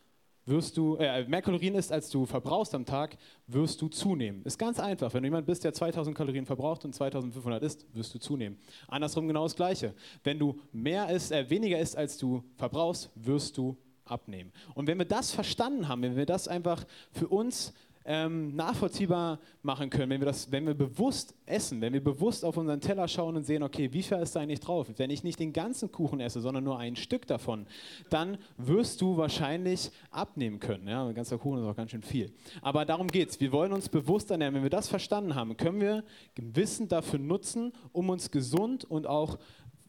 wirst 0.46 0.76
du, 0.76 0.96
äh, 0.96 1.24
mehr 1.26 1.42
Kalorien 1.42 1.74
isst, 1.74 1.92
als 1.92 2.08
du 2.08 2.24
verbrauchst 2.24 2.74
am 2.74 2.86
Tag, 2.86 3.16
wirst 3.46 3.82
du 3.82 3.88
zunehmen. 3.88 4.42
Ist 4.44 4.58
ganz 4.58 4.80
einfach. 4.80 5.12
Wenn 5.12 5.22
du 5.22 5.26
jemand 5.26 5.46
bist, 5.46 5.64
der 5.64 5.74
2000 5.74 6.16
Kalorien 6.16 6.46
verbraucht 6.46 6.84
und 6.84 6.94
2500 6.94 7.62
isst, 7.62 7.86
wirst 7.92 8.14
du 8.14 8.18
zunehmen. 8.18 8.58
Andersrum 8.88 9.26
genau 9.26 9.42
das 9.42 9.56
Gleiche. 9.56 9.94
Wenn 10.22 10.38
du 10.38 10.58
mehr 10.72 11.10
isst, 11.10 11.32
äh, 11.32 11.50
weniger 11.50 11.78
isst, 11.78 11.96
als 11.96 12.16
du 12.16 12.44
verbrauchst, 12.56 13.10
wirst 13.16 13.58
du 13.58 13.76
abnehmen. 14.04 14.52
Und 14.74 14.86
wenn 14.86 14.98
wir 14.98 15.04
das 15.04 15.32
verstanden 15.32 15.88
haben, 15.88 16.02
wenn 16.02 16.16
wir 16.16 16.26
das 16.26 16.48
einfach 16.48 16.84
für 17.10 17.28
uns 17.28 17.74
ähm, 18.06 18.54
nachvollziehbar 18.54 19.40
machen 19.62 19.90
können, 19.90 20.10
wenn 20.10 20.20
wir, 20.20 20.26
das, 20.26 20.50
wenn 20.52 20.66
wir 20.66 20.74
bewusst 20.74 21.34
essen, 21.44 21.80
wenn 21.80 21.92
wir 21.92 22.02
bewusst 22.02 22.44
auf 22.44 22.56
unseren 22.56 22.80
Teller 22.80 23.08
schauen 23.08 23.36
und 23.36 23.42
sehen, 23.42 23.62
okay, 23.62 23.92
wie 23.92 24.02
viel 24.02 24.18
ist 24.18 24.36
da 24.36 24.40
eigentlich 24.40 24.60
drauf? 24.60 24.86
Wenn 24.96 25.10
ich 25.10 25.24
nicht 25.24 25.40
den 25.40 25.52
ganzen 25.52 25.90
Kuchen 25.90 26.20
esse, 26.20 26.40
sondern 26.40 26.64
nur 26.64 26.78
ein 26.78 26.94
Stück 26.94 27.26
davon, 27.26 27.66
dann 28.08 28.38
wirst 28.56 29.00
du 29.00 29.16
wahrscheinlich 29.16 29.90
abnehmen 30.10 30.60
können. 30.60 30.86
Ja, 30.88 31.06
ein 31.06 31.14
ganzer 31.14 31.36
Kuchen 31.36 31.60
ist 31.60 31.66
auch 31.66 31.76
ganz 31.76 31.90
schön 31.90 32.02
viel. 32.02 32.32
Aber 32.62 32.84
darum 32.84 33.08
geht 33.08 33.30
es. 33.30 33.40
Wir 33.40 33.50
wollen 33.50 33.72
uns 33.72 33.88
bewusst 33.88 34.30
ernähren. 34.30 34.54
Wenn 34.54 34.62
wir 34.62 34.70
das 34.70 34.88
verstanden 34.88 35.34
haben, 35.34 35.56
können 35.56 35.80
wir 35.80 36.04
Wissen 36.36 36.88
dafür 36.88 37.18
nutzen, 37.18 37.72
um 37.92 38.08
uns 38.08 38.30
gesund 38.30 38.84
und 38.84 39.06
auch 39.06 39.38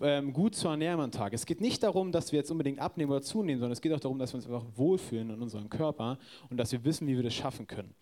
ähm, 0.01 0.34
gut 0.34 0.56
zu 0.56 0.68
ernähren 0.68 1.00
am 1.00 1.12
Tag. 1.12 1.34
Es 1.34 1.46
geht 1.46 1.62
nicht 1.62 1.84
darum, 1.84 2.12
dass 2.12 2.32
wir 2.32 2.39
jetzt 2.39 2.51
unbedingt 2.51 2.80
abnehmen 2.80 3.12
oder 3.12 3.22
zunehmen, 3.22 3.60
sondern 3.60 3.74
es 3.74 3.82
geht 3.82 3.94
auch 3.94 4.00
darum, 4.00 4.20
dass 4.20 4.34
wir 4.34 4.38
uns 4.38 4.46
einfach 4.46 4.66
wohlfühlen 4.75 5.30
in 5.32 5.42
unserem 5.42 5.70
Körper 5.70 6.18
und 6.50 6.58
dass 6.58 6.72
wir 6.72 6.84
wissen, 6.84 7.08
wie 7.08 7.16
wir 7.16 7.24
das 7.24 7.34
schaffen 7.34 7.68
können. 7.68 7.94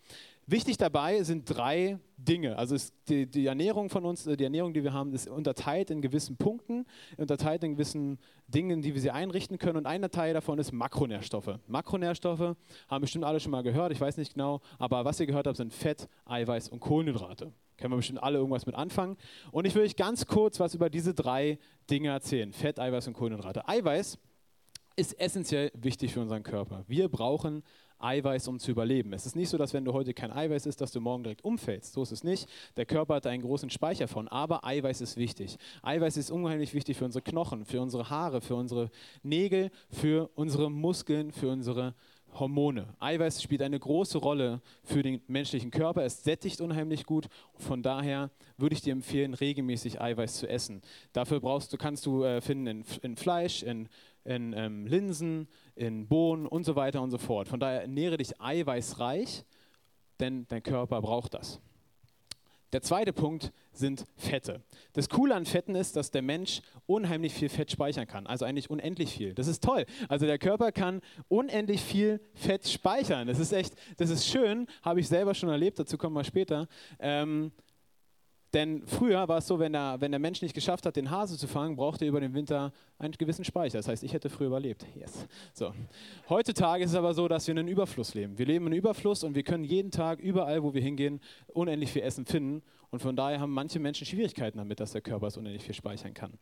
Wichtig 0.48 0.76
dabei 0.76 1.24
sind 1.24 1.44
drei 1.44 1.98
Dinge. 2.16 2.56
Also 2.56 2.76
die, 3.08 3.26
die, 3.26 3.46
Ernährung 3.46 3.90
von 3.90 4.04
uns, 4.04 4.22
die 4.22 4.44
Ernährung, 4.44 4.72
die 4.72 4.84
wir 4.84 4.92
haben, 4.92 5.12
ist 5.12 5.28
unterteilt 5.28 5.90
in 5.90 6.00
gewissen 6.00 6.36
Punkten, 6.36 6.86
unterteilt 7.16 7.64
in 7.64 7.72
gewissen 7.72 8.20
Dingen, 8.46 8.80
die 8.80 8.94
wir 8.94 9.00
sie 9.00 9.10
einrichten 9.10 9.58
können. 9.58 9.78
Und 9.78 9.86
ein 9.86 10.08
Teil 10.08 10.34
davon 10.34 10.60
ist 10.60 10.70
Makronährstoffe. 10.70 11.58
Makronährstoffe 11.66 12.56
haben 12.88 13.00
bestimmt 13.00 13.24
alle 13.24 13.40
schon 13.40 13.50
mal 13.50 13.64
gehört, 13.64 13.90
ich 13.90 14.00
weiß 14.00 14.18
nicht 14.18 14.34
genau, 14.34 14.60
aber 14.78 15.04
was 15.04 15.18
ihr 15.18 15.26
gehört 15.26 15.48
habt, 15.48 15.56
sind 15.56 15.74
Fett, 15.74 16.08
Eiweiß 16.26 16.68
und 16.68 16.78
Kohlenhydrate. 16.78 17.52
Können 17.76 17.92
wir 17.92 17.96
bestimmt 17.96 18.22
alle 18.22 18.38
irgendwas 18.38 18.66
mit 18.66 18.76
anfangen. 18.76 19.16
Und 19.50 19.66
ich 19.66 19.74
will 19.74 19.82
euch 19.82 19.96
ganz 19.96 20.26
kurz 20.26 20.60
was 20.60 20.74
über 20.74 20.90
diese 20.90 21.12
drei 21.12 21.58
Dinge 21.90 22.10
erzählen. 22.10 22.52
Fett, 22.52 22.78
Eiweiß 22.78 23.08
und 23.08 23.14
Kohlenhydrate. 23.14 23.68
Eiweiß 23.68 24.16
ist 24.94 25.20
essentiell 25.20 25.70
wichtig 25.74 26.14
für 26.14 26.20
unseren 26.20 26.42
Körper. 26.42 26.84
Wir 26.86 27.08
brauchen 27.08 27.62
Eiweiß, 27.98 28.48
um 28.48 28.58
zu 28.58 28.70
überleben. 28.70 29.12
Es 29.12 29.26
ist 29.26 29.36
nicht 29.36 29.48
so, 29.48 29.58
dass 29.58 29.72
wenn 29.74 29.84
du 29.84 29.92
heute 29.92 30.14
kein 30.14 30.32
Eiweiß 30.32 30.66
isst, 30.66 30.80
dass 30.80 30.92
du 30.92 31.00
morgen 31.00 31.22
direkt 31.22 31.44
umfällst. 31.44 31.92
So 31.92 32.02
ist 32.02 32.12
es 32.12 32.24
nicht. 32.24 32.48
Der 32.76 32.86
Körper 32.86 33.16
hat 33.16 33.26
einen 33.26 33.42
großen 33.42 33.70
Speicher 33.70 34.08
von, 34.08 34.28
aber 34.28 34.64
Eiweiß 34.64 35.00
ist 35.00 35.16
wichtig. 35.16 35.56
Eiweiß 35.82 36.16
ist 36.16 36.30
unheimlich 36.30 36.74
wichtig 36.74 36.96
für 36.96 37.04
unsere 37.04 37.22
Knochen, 37.22 37.64
für 37.64 37.80
unsere 37.80 38.10
Haare, 38.10 38.40
für 38.40 38.54
unsere 38.54 38.90
Nägel, 39.22 39.70
für 39.90 40.30
unsere 40.34 40.70
Muskeln, 40.70 41.32
für 41.32 41.50
unsere 41.50 41.94
Hormone. 42.38 42.94
Eiweiß 43.00 43.42
spielt 43.42 43.62
eine 43.62 43.78
große 43.78 44.18
Rolle 44.18 44.60
für 44.84 45.02
den 45.02 45.20
menschlichen 45.26 45.70
Körper. 45.70 46.04
Es 46.04 46.22
sättigt 46.22 46.60
unheimlich 46.60 47.06
gut. 47.06 47.26
Von 47.56 47.82
daher 47.82 48.30
würde 48.56 48.74
ich 48.74 48.82
dir 48.82 48.92
empfehlen, 48.92 49.34
regelmäßig 49.34 50.00
Eiweiß 50.00 50.38
zu 50.38 50.48
essen. 50.48 50.82
Dafür 51.12 51.40
brauchst 51.40 51.72
du, 51.72 51.76
kannst 51.76 52.06
du 52.06 52.24
äh, 52.24 52.40
finden 52.40 52.66
in, 52.66 52.84
in, 53.02 53.16
Fleisch, 53.16 53.62
in, 53.62 53.88
in 54.26 54.52
ähm, 54.52 54.86
Linsen, 54.86 55.48
in 55.74 56.06
Bohnen 56.08 56.46
und 56.46 56.64
so 56.64 56.76
weiter 56.76 57.02
und 57.02 57.10
so 57.10 57.18
fort. 57.18 57.48
Von 57.48 57.60
daher 57.60 57.82
ernähre 57.82 58.16
dich 58.16 58.40
eiweißreich, 58.40 59.44
denn 60.20 60.46
dein 60.48 60.62
Körper 60.62 61.00
braucht 61.00 61.34
das. 61.34 61.60
Der 62.72 62.82
zweite 62.82 63.12
Punkt 63.12 63.52
sind 63.72 64.04
Fette. 64.16 64.60
Das 64.92 65.08
Coole 65.08 65.34
an 65.34 65.46
Fetten 65.46 65.76
ist, 65.76 65.94
dass 65.94 66.10
der 66.10 66.22
Mensch 66.22 66.62
unheimlich 66.86 67.32
viel 67.32 67.48
Fett 67.48 67.70
speichern 67.70 68.06
kann, 68.06 68.26
also 68.26 68.44
eigentlich 68.44 68.68
unendlich 68.68 69.10
viel. 69.12 69.34
Das 69.34 69.46
ist 69.46 69.62
toll. 69.62 69.86
Also 70.08 70.26
der 70.26 70.38
Körper 70.38 70.72
kann 70.72 71.00
unendlich 71.28 71.80
viel 71.80 72.20
Fett 72.34 72.66
speichern. 72.68 73.28
Das 73.28 73.38
ist 73.38 73.52
echt, 73.52 73.74
das 73.98 74.10
ist 74.10 74.26
schön, 74.26 74.66
habe 74.82 75.00
ich 75.00 75.08
selber 75.08 75.34
schon 75.34 75.48
erlebt, 75.48 75.78
dazu 75.78 75.96
kommen 75.96 76.16
wir 76.16 76.24
später. 76.24 76.66
Ähm, 76.98 77.52
denn 78.54 78.86
früher 78.86 79.28
war 79.28 79.38
es 79.38 79.46
so, 79.46 79.58
wenn 79.58 79.72
der, 79.72 79.96
wenn 80.00 80.12
der 80.12 80.20
Mensch 80.20 80.40
nicht 80.40 80.54
geschafft 80.54 80.86
hat, 80.86 80.96
den 80.96 81.10
Hase 81.10 81.36
zu 81.36 81.48
fangen, 81.48 81.76
brauchte 81.76 82.04
er 82.04 82.08
über 82.08 82.20
den 82.20 82.34
Winter 82.34 82.72
einen 82.98 83.12
gewissen 83.12 83.44
Speicher. 83.44 83.78
Das 83.78 83.88
heißt, 83.88 84.02
ich 84.04 84.12
hätte 84.12 84.30
früher 84.30 84.46
überlebt. 84.46 84.86
Yes. 84.94 85.26
So. 85.52 85.72
Heutzutage 86.28 86.84
ist 86.84 86.90
es 86.90 86.96
aber 86.96 87.12
so, 87.12 87.28
dass 87.28 87.46
wir 87.46 87.52
einen 87.52 87.68
Überfluss 87.68 88.14
leben. 88.14 88.38
Wir 88.38 88.46
leben 88.46 88.66
in 88.68 88.72
Überfluss 88.72 89.24
und 89.24 89.34
wir 89.34 89.42
können 89.42 89.64
jeden 89.64 89.90
Tag 89.90 90.20
überall, 90.20 90.62
wo 90.62 90.72
wir 90.72 90.80
hingehen, 90.80 91.20
unendlich 91.48 91.92
viel 91.92 92.02
Essen 92.02 92.24
finden. 92.24 92.62
Und 92.90 93.00
von 93.00 93.16
daher 93.16 93.40
haben 93.40 93.52
manche 93.52 93.78
Menschen 93.78 94.06
Schwierigkeiten 94.06 94.58
damit, 94.58 94.80
dass 94.80 94.92
der 94.92 95.00
Körper 95.00 95.26
es 95.26 95.36
unendlich 95.36 95.62
viel 95.62 95.74
speichern 95.74 96.14
kann. 96.14 96.32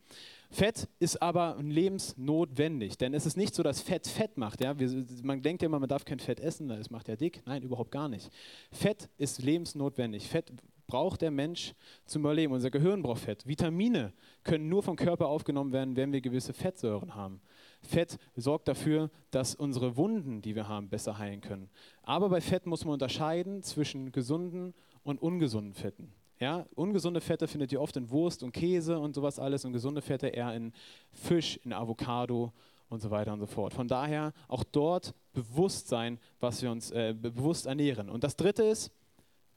Fett 0.50 0.88
ist 1.00 1.20
aber 1.22 1.56
lebensnotwendig, 1.60 2.98
denn 2.98 3.14
es 3.14 3.26
ist 3.26 3.36
nicht 3.36 3.54
so, 3.54 3.62
dass 3.62 3.80
Fett 3.80 4.06
Fett 4.06 4.36
macht. 4.36 4.60
Ja? 4.60 4.78
Wir, 4.78 5.04
man 5.22 5.40
denkt 5.40 5.62
ja 5.62 5.66
immer, 5.66 5.80
man 5.80 5.88
darf 5.88 6.04
kein 6.04 6.20
Fett 6.20 6.38
essen, 6.38 6.68
das 6.68 6.90
macht 6.90 7.08
ja 7.08 7.16
dick. 7.16 7.42
Nein, 7.46 7.62
überhaupt 7.62 7.90
gar 7.90 8.08
nicht. 8.08 8.30
Fett 8.70 9.08
ist 9.16 9.42
lebensnotwendig. 9.42 10.28
Fett 10.28 10.52
braucht 10.86 11.22
der 11.22 11.30
Mensch 11.30 11.74
zum 12.04 12.22
Überleben. 12.22 12.52
Unser 12.52 12.70
Gehirn 12.70 13.02
braucht 13.02 13.22
Fett. 13.22 13.46
Vitamine 13.46 14.12
können 14.42 14.68
nur 14.68 14.82
vom 14.82 14.96
Körper 14.96 15.28
aufgenommen 15.28 15.72
werden, 15.72 15.96
wenn 15.96 16.12
wir 16.12 16.20
gewisse 16.20 16.52
Fettsäuren 16.52 17.14
haben. 17.14 17.40
Fett 17.82 18.18
sorgt 18.36 18.68
dafür, 18.68 19.10
dass 19.30 19.54
unsere 19.54 19.96
Wunden, 19.96 20.42
die 20.42 20.54
wir 20.54 20.68
haben, 20.68 20.88
besser 20.88 21.18
heilen 21.18 21.40
können. 21.40 21.70
Aber 22.02 22.28
bei 22.28 22.40
Fett 22.40 22.66
muss 22.66 22.84
man 22.84 22.94
unterscheiden 22.94 23.62
zwischen 23.62 24.12
gesunden 24.12 24.74
und 25.02 25.20
ungesunden 25.20 25.74
Fetten. 25.74 26.12
Ja, 26.40 26.66
ungesunde 26.74 27.20
Fette 27.20 27.46
findet 27.46 27.72
ihr 27.72 27.80
oft 27.80 27.96
in 27.96 28.10
Wurst 28.10 28.42
und 28.42 28.52
Käse 28.52 28.98
und 28.98 29.14
sowas 29.14 29.38
alles 29.38 29.64
und 29.64 29.72
gesunde 29.72 30.02
Fette 30.02 30.28
eher 30.28 30.54
in 30.54 30.72
Fisch, 31.12 31.58
in 31.64 31.72
Avocado 31.72 32.52
und 32.88 33.00
so 33.00 33.10
weiter 33.10 33.32
und 33.32 33.40
so 33.40 33.46
fort. 33.46 33.72
Von 33.72 33.88
daher 33.88 34.32
auch 34.48 34.64
dort 34.64 35.14
bewusst 35.32 35.88
sein, 35.88 36.18
was 36.40 36.62
wir 36.62 36.70
uns 36.70 36.90
äh, 36.90 37.14
bewusst 37.14 37.66
ernähren. 37.66 38.10
Und 38.10 38.24
das 38.24 38.36
dritte 38.36 38.64
ist 38.64 38.90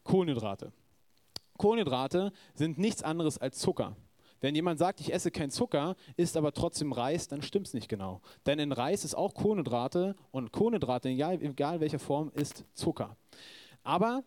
Kohlenhydrate. 0.04 0.72
Kohlenhydrate 1.58 2.32
sind 2.54 2.78
nichts 2.78 3.04
anderes 3.04 3.38
als 3.38 3.60
Zucker. 3.60 3.96
Wenn 4.40 4.54
jemand 4.54 4.78
sagt, 4.78 5.00
ich 5.00 5.14
esse 5.14 5.32
keinen 5.32 5.50
Zucker, 5.50 5.96
isst 6.16 6.38
aber 6.38 6.54
trotzdem 6.54 6.92
Reis, 6.92 7.28
dann 7.28 7.42
stimmt 7.42 7.68
es 7.68 7.74
nicht 7.74 7.90
genau. 7.90 8.22
Denn 8.46 8.60
in 8.60 8.72
Reis 8.72 9.04
ist 9.04 9.16
auch 9.16 9.34
Kohlenhydrate 9.34 10.16
und 10.32 10.52
Kohlenhydrate, 10.52 11.10
egal, 11.10 11.42
egal 11.42 11.80
welcher 11.80 12.00
Form, 12.00 12.32
ist 12.36 12.66
Zucker. 12.74 13.18
Aber 13.84 14.24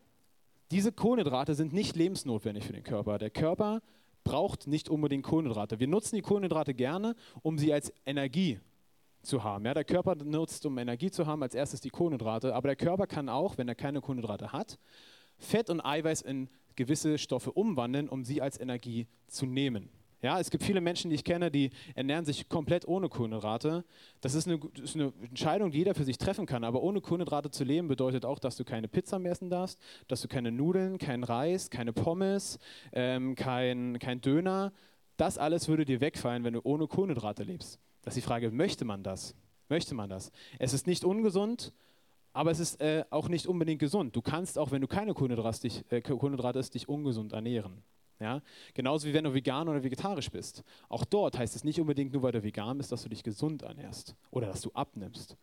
diese 0.73 0.93
Kohlenhydrate 0.93 1.55
sind 1.55 1.73
nicht 1.73 1.97
lebensnotwendig 1.97 2.65
für 2.65 2.73
den 2.73 2.83
Körper. 2.83 3.19
Der 3.19 3.31
Körper 3.31 3.83
braucht 4.25 4.67
nicht 4.67 4.89
unbedingt 4.89 5.25
Kohlenhydrate. 5.25 5.81
Wir 5.81 5.89
nutzen 5.89 6.17
die 6.17 6.23
Kohlenhydrate 6.23 6.75
gerne, 6.75 7.15
um 7.43 7.59
sie 7.59 7.73
als 7.73 7.93
Energie 8.05 8.59
zu 9.23 9.45
haben. 9.45 9.65
Ja, 9.65 9.75
der 9.75 9.85
Körper 9.85 10.15
nutzt, 10.17 10.65
um 10.67 10.79
Energie 10.79 11.11
zu 11.11 11.27
haben, 11.27 11.43
als 11.43 11.55
erstes 11.55 11.81
die 11.81 11.91
Kohlenhydrate, 11.91 12.55
aber 12.55 12.69
der 12.69 12.77
Körper 12.77 13.07
kann 13.07 13.29
auch, 13.29 13.59
wenn 13.59 13.69
er 13.69 13.75
keine 13.75 14.01
Kohlenhydrate 14.01 14.53
hat, 14.53 14.79
Fett 15.39 15.71
und 15.71 15.81
Eiweiß 15.81 16.23
in 16.23 16.49
gewisse 16.81 17.19
Stoffe 17.19 17.53
umwandeln, 17.53 18.09
um 18.09 18.25
sie 18.25 18.41
als 18.41 18.59
Energie 18.59 19.07
zu 19.27 19.45
nehmen. 19.45 19.91
Ja, 20.23 20.41
es 20.41 20.51
gibt 20.51 20.65
viele 20.65 20.81
Menschen, 20.81 21.11
die 21.11 21.15
ich 21.15 21.25
kenne, 21.25 21.51
die 21.51 21.71
ernähren 21.95 22.25
sich 22.25 22.49
komplett 22.49 22.89
ohne 22.89 23.11
Kohlenhydrate. 23.11 23.85
Das 24.23 24.35
ist, 24.35 24.47
eine, 24.47 24.59
ist 24.83 24.95
eine, 24.95 25.13
Entscheidung, 25.23 25.71
die 25.71 25.79
jeder 25.79 25.95
für 25.95 26.05
sich 26.05 26.17
treffen 26.17 26.47
kann. 26.47 26.65
Aber 26.65 26.83
ohne 26.83 27.03
Kohlenhydrate 27.03 27.51
zu 27.51 27.65
leben 27.65 27.87
bedeutet 27.87 28.25
auch, 28.25 28.39
dass 28.39 28.57
du 28.57 28.65
keine 28.65 28.89
Pizza 28.89 29.19
mehr 29.19 29.33
essen 29.33 29.51
darfst, 29.51 29.79
dass 30.09 30.23
du 30.23 30.29
keine 30.29 30.53
Nudeln, 30.53 30.97
kein 30.97 31.23
Reis, 31.23 31.69
keine 31.69 31.93
Pommes, 31.93 32.59
ähm, 32.93 33.35
kein, 33.35 33.99
kein 33.99 34.23
Döner. 34.23 34.73
Das 35.19 35.37
alles 35.37 35.69
würde 35.69 35.85
dir 35.85 36.01
wegfallen, 36.01 36.45
wenn 36.45 36.55
du 36.55 36.61
ohne 36.65 36.87
Kohlenhydrate 36.87 37.43
lebst. 37.43 37.79
Das 38.03 38.17
ist 38.17 38.25
die 38.25 38.27
Frage, 38.27 38.51
möchte 38.51 38.87
man 38.87 39.03
das? 39.03 39.35
Möchte 39.69 39.95
man 39.95 40.09
das? 40.09 40.33
Es 40.59 40.73
ist 40.73 40.87
nicht 40.87 41.05
ungesund, 41.05 41.75
aber 42.33 42.51
es 42.51 42.61
ist 42.61 42.81
äh, 42.81 43.05
auch 43.11 43.29
nicht 43.29 43.47
unbedingt 43.47 43.81
gesund. 43.81 44.15
Du 44.15 44.23
kannst 44.23 44.59
auch, 44.59 44.71
wenn 44.71 44.81
du 44.81 44.87
keine 44.87 45.15
Kohlenhydrate, 45.15 45.61
dich, 45.63 45.85
äh, 45.91 46.01
Kohlenhydrate 46.01 46.59
isst, 46.59 46.75
dich 46.75 46.89
ungesund 46.89 47.33
ernähren. 47.33 47.83
Ja? 48.21 48.43
Genauso 48.75 49.09
wie 49.09 49.15
wenn 49.15 49.25
du 49.25 49.35
vegan 49.35 49.69
oder 49.69 49.83
vegetarisch 49.83 50.31
bist. 50.31 50.63
Auch 50.89 51.05
dort 51.05 51.39
heißt 51.39 51.57
es 51.57 51.65
nicht 51.65 51.81
unbedingt 51.81 52.13
nur, 52.13 52.23
weil 52.23 52.33
du 52.33 52.43
vegan 52.43 52.77
bist, 52.79 52.93
dass 52.93 53.03
du 53.03 53.09
dich 53.09 53.23
gesund 53.23 53.63
ernährst 53.63 54.15
oder 54.31 54.47
dass 54.47 54.61
du 54.61 54.71
abnimmst. 54.73 55.37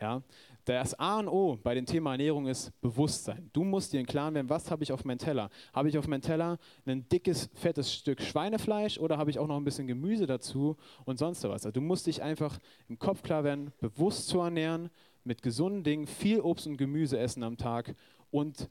Ja? 0.00 0.22
Das 0.64 0.98
A 0.98 1.20
und 1.20 1.28
O 1.28 1.56
bei 1.62 1.74
dem 1.74 1.86
Thema 1.86 2.12
Ernährung 2.12 2.46
ist 2.48 2.72
Bewusstsein. 2.80 3.50
Du 3.52 3.62
musst 3.62 3.92
dir 3.92 4.00
im 4.00 4.06
Klaren 4.06 4.34
werden, 4.34 4.48
was 4.48 4.70
habe 4.70 4.82
ich 4.82 4.92
auf 4.92 5.04
meinem 5.04 5.18
Teller? 5.18 5.48
Habe 5.72 5.88
ich 5.88 5.98
auf 5.98 6.08
meinem 6.08 6.22
Teller 6.22 6.58
ein 6.86 7.08
dickes, 7.08 7.50
fettes 7.54 7.92
Stück 7.92 8.20
Schweinefleisch 8.20 8.98
oder 8.98 9.18
habe 9.18 9.30
ich 9.30 9.38
auch 9.38 9.46
noch 9.46 9.56
ein 9.56 9.64
bisschen 9.64 9.86
Gemüse 9.86 10.26
dazu 10.26 10.76
und 11.04 11.18
sonst 11.18 11.44
was? 11.44 11.66
Also 11.66 11.70
du 11.70 11.80
musst 11.80 12.06
dich 12.06 12.22
einfach 12.22 12.58
im 12.88 12.98
Kopf 12.98 13.22
klar 13.22 13.44
werden, 13.44 13.72
bewusst 13.78 14.26
zu 14.26 14.40
ernähren, 14.40 14.90
mit 15.24 15.42
gesunden 15.42 15.84
Dingen, 15.84 16.06
viel 16.06 16.40
Obst 16.40 16.66
und 16.66 16.76
Gemüse 16.76 17.18
essen 17.18 17.42
am 17.42 17.56
Tag 17.56 17.94
und 18.30 18.68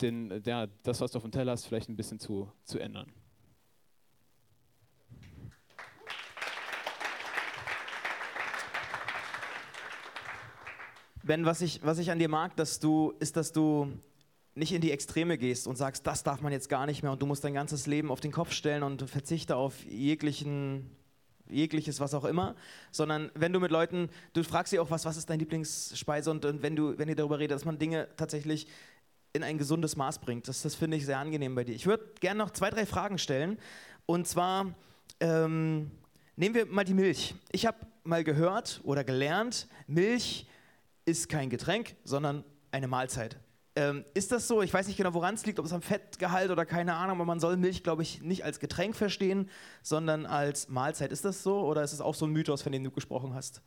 den, 0.00 0.42
der, 0.42 0.68
das, 0.82 1.00
was 1.00 1.12
du 1.12 1.18
auf 1.18 1.22
dem 1.22 1.32
Teller 1.32 1.52
hast, 1.52 1.66
vielleicht 1.66 1.88
ein 1.88 1.96
bisschen 1.96 2.18
zu, 2.18 2.50
zu 2.64 2.78
ändern. 2.78 3.12
Ben, 11.24 11.44
was 11.46 11.60
ich, 11.60 11.84
was 11.84 11.98
ich 11.98 12.10
an 12.10 12.18
dir 12.18 12.28
mag, 12.28 12.56
dass 12.56 12.80
du, 12.80 13.14
ist, 13.20 13.36
dass 13.36 13.52
du 13.52 13.92
nicht 14.54 14.72
in 14.72 14.80
die 14.80 14.90
Extreme 14.90 15.38
gehst 15.38 15.68
und 15.68 15.76
sagst, 15.76 16.06
das 16.06 16.24
darf 16.24 16.40
man 16.40 16.52
jetzt 16.52 16.68
gar 16.68 16.84
nicht 16.84 17.02
mehr 17.02 17.12
und 17.12 17.22
du 17.22 17.26
musst 17.26 17.44
dein 17.44 17.54
ganzes 17.54 17.86
Leben 17.86 18.10
auf 18.10 18.20
den 18.20 18.32
Kopf 18.32 18.52
stellen 18.52 18.82
und 18.82 19.08
verzichte 19.08 19.56
auf 19.56 19.84
jeglichen, 19.84 20.90
jegliches, 21.52 22.00
was 22.00 22.14
auch 22.14 22.24
immer, 22.24 22.54
sondern 22.90 23.30
wenn 23.34 23.52
du 23.52 23.60
mit 23.60 23.70
Leuten, 23.70 24.08
du 24.32 24.42
fragst 24.42 24.70
sie 24.70 24.78
auch, 24.78 24.90
was, 24.90 25.04
was 25.04 25.16
ist 25.16 25.30
dein 25.30 25.38
Lieblingsspeise 25.38 26.30
und, 26.30 26.44
und 26.44 26.62
wenn, 26.62 26.76
du, 26.76 26.98
wenn 26.98 27.08
ihr 27.08 27.16
darüber 27.16 27.38
redet, 27.38 27.54
dass 27.54 27.64
man 27.64 27.78
Dinge 27.78 28.08
tatsächlich 28.16 28.66
in 29.32 29.42
ein 29.42 29.58
gesundes 29.58 29.96
Maß 29.96 30.18
bringt. 30.18 30.48
Das, 30.48 30.62
das 30.62 30.74
finde 30.74 30.96
ich 30.96 31.06
sehr 31.06 31.18
angenehm 31.18 31.54
bei 31.54 31.64
dir. 31.64 31.74
Ich 31.74 31.86
würde 31.86 32.04
gerne 32.20 32.38
noch 32.38 32.50
zwei, 32.50 32.70
drei 32.70 32.86
Fragen 32.86 33.18
stellen 33.18 33.58
und 34.06 34.26
zwar 34.28 34.74
ähm, 35.20 35.90
nehmen 36.36 36.54
wir 36.54 36.66
mal 36.66 36.84
die 36.84 36.94
Milch. 36.94 37.34
Ich 37.50 37.66
habe 37.66 37.78
mal 38.04 38.24
gehört 38.24 38.80
oder 38.84 39.04
gelernt, 39.04 39.68
Milch 39.86 40.46
ist 41.04 41.28
kein 41.28 41.50
Getränk, 41.50 41.96
sondern 42.04 42.44
eine 42.70 42.88
Mahlzeit. 42.88 43.36
Ähm, 43.74 44.04
ist 44.12 44.32
das 44.32 44.48
so? 44.48 44.60
Ich 44.60 44.72
weiß 44.72 44.86
nicht 44.86 44.96
genau, 44.96 45.14
woran 45.14 45.34
es 45.34 45.46
liegt, 45.46 45.58
ob 45.58 45.64
es 45.64 45.72
am 45.72 45.80
Fettgehalt 45.80 46.50
oder 46.50 46.66
keine 46.66 46.94
Ahnung, 46.94 47.16
aber 47.16 47.24
man 47.24 47.40
soll 47.40 47.56
Milch, 47.56 47.82
glaube 47.82 48.02
ich, 48.02 48.20
nicht 48.20 48.44
als 48.44 48.60
Getränk 48.60 48.94
verstehen, 48.94 49.48
sondern 49.82 50.26
als 50.26 50.68
Mahlzeit. 50.68 51.10
Ist 51.10 51.24
das 51.24 51.42
so 51.42 51.60
oder 51.60 51.82
ist 51.82 51.92
es 51.92 52.02
auch 52.02 52.14
so 52.14 52.26
ein 52.26 52.32
Mythos, 52.32 52.60
von 52.62 52.72
dem 52.72 52.84
du 52.84 52.90
gesprochen 52.90 53.34
hast? 53.34 53.62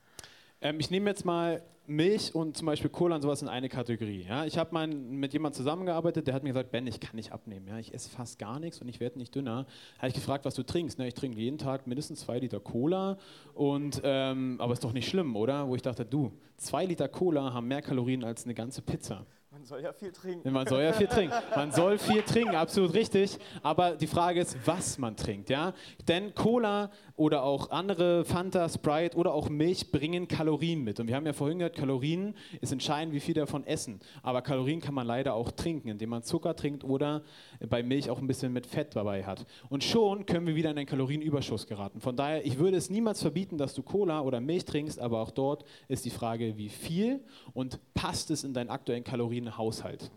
Ähm, 0.61 0.79
ich 0.79 0.91
nehme 0.91 1.09
jetzt 1.09 1.25
mal 1.25 1.63
Milch 1.87 2.33
und 2.33 2.57
zum 2.57 2.65
Beispiel 2.65 2.89
Cola 2.89 3.15
und 3.15 3.21
sowas 3.21 3.41
in 3.41 3.47
eine 3.47 3.69
Kategorie. 3.69 4.25
Ja? 4.27 4.45
Ich 4.45 4.57
habe 4.57 4.87
mit 4.87 5.33
jemandem 5.33 5.57
zusammengearbeitet, 5.57 6.27
der 6.27 6.33
hat 6.33 6.43
mir 6.43 6.49
gesagt, 6.49 6.71
Ben, 6.71 6.87
ich 6.87 6.99
kann 6.99 7.15
nicht 7.15 7.31
abnehmen. 7.31 7.67
Ja? 7.67 7.77
Ich 7.77 7.93
esse 7.93 8.09
fast 8.09 8.39
gar 8.39 8.59
nichts 8.59 8.81
und 8.81 8.87
ich 8.87 8.99
werde 8.99 9.17
nicht 9.17 9.33
dünner. 9.35 9.65
Habe 9.97 10.07
ich 10.07 10.13
gefragt, 10.13 10.45
was 10.45 10.55
du 10.55 10.63
trinkst. 10.63 10.97
Na, 10.97 11.05
ich 11.05 11.13
trinke 11.13 11.39
jeden 11.39 11.57
Tag 11.57 11.87
mindestens 11.87 12.21
zwei 12.21 12.39
Liter 12.39 12.59
Cola. 12.59 13.17
Und, 13.53 14.01
ähm, 14.03 14.57
aber 14.59 14.73
ist 14.73 14.83
doch 14.83 14.93
nicht 14.93 15.07
schlimm, 15.07 15.35
oder? 15.35 15.67
Wo 15.67 15.75
ich 15.75 15.81
dachte, 15.81 16.05
du, 16.05 16.31
zwei 16.57 16.85
Liter 16.85 17.07
Cola 17.07 17.53
haben 17.53 17.67
mehr 17.67 17.81
Kalorien 17.81 18.23
als 18.23 18.45
eine 18.45 18.55
ganze 18.55 18.81
Pizza. 18.81 19.25
Man 19.65 19.69
soll 19.69 19.81
ja 19.81 19.93
viel 19.93 20.11
trinken. 20.11 20.53
Man 20.53 20.67
soll 20.67 20.83
ja 20.83 20.93
viel 20.93 21.07
trinken. 21.07 21.35
Man 21.55 21.71
soll 21.71 21.97
viel 21.97 22.21
trinken, 22.21 22.55
absolut 22.55 22.93
richtig. 22.93 23.39
Aber 23.63 23.95
die 23.95 24.05
Frage 24.05 24.41
ist, 24.41 24.55
was 24.63 24.99
man 24.99 25.17
trinkt. 25.17 25.49
Ja? 25.49 25.73
Denn 26.07 26.35
Cola 26.35 26.91
oder 27.15 27.43
auch 27.43 27.69
andere 27.69 28.25
Fanta, 28.25 28.67
Sprite 28.67 29.15
oder 29.17 29.33
auch 29.33 29.49
Milch 29.49 29.91
bringen 29.91 30.27
Kalorien 30.27 30.83
mit. 30.83 30.99
Und 30.99 31.07
wir 31.07 31.15
haben 31.15 31.25
ja 31.25 31.33
vorhin 31.33 31.59
gehört, 31.59 31.75
Kalorien 31.75 32.35
ist 32.59 32.71
entscheidend, 32.71 33.13
wie 33.13 33.19
viel 33.19 33.33
davon 33.33 33.65
essen. 33.65 33.99
Aber 34.21 34.41
Kalorien 34.41 34.81
kann 34.81 34.93
man 34.93 35.07
leider 35.07 35.33
auch 35.33 35.51
trinken, 35.51 35.87
indem 35.87 36.09
man 36.09 36.23
Zucker 36.23 36.55
trinkt 36.55 36.83
oder 36.83 37.23
bei 37.69 37.83
Milch 37.83 38.09
auch 38.09 38.19
ein 38.19 38.27
bisschen 38.27 38.51
mit 38.51 38.67
Fett 38.67 38.95
dabei 38.95 39.23
hat. 39.23 39.45
Und 39.69 39.83
schon 39.83 40.25
können 40.25 40.45
wir 40.47 40.55
wieder 40.55 40.71
in 40.71 40.77
einen 40.77 40.87
Kalorienüberschuss 40.87 41.67
geraten. 41.67 42.01
Von 42.01 42.17
daher, 42.17 42.45
ich 42.45 42.59
würde 42.59 42.77
es 42.77 42.89
niemals 42.89 43.21
verbieten, 43.21 43.57
dass 43.57 43.73
du 43.73 43.83
Cola 43.83 44.21
oder 44.21 44.41
Milch 44.41 44.65
trinkst, 44.65 44.99
aber 44.99 45.21
auch 45.21 45.31
dort 45.31 45.63
ist 45.87 46.03
die 46.03 46.09
Frage, 46.09 46.57
wie 46.57 46.69
viel 46.69 47.21
und 47.53 47.79
passt 47.93 48.29
es 48.31 48.43
in 48.43 48.53
deinen 48.53 48.69
aktuellen 48.69 49.03
Kalorien 49.03 49.57
Haushalt. 49.57 50.11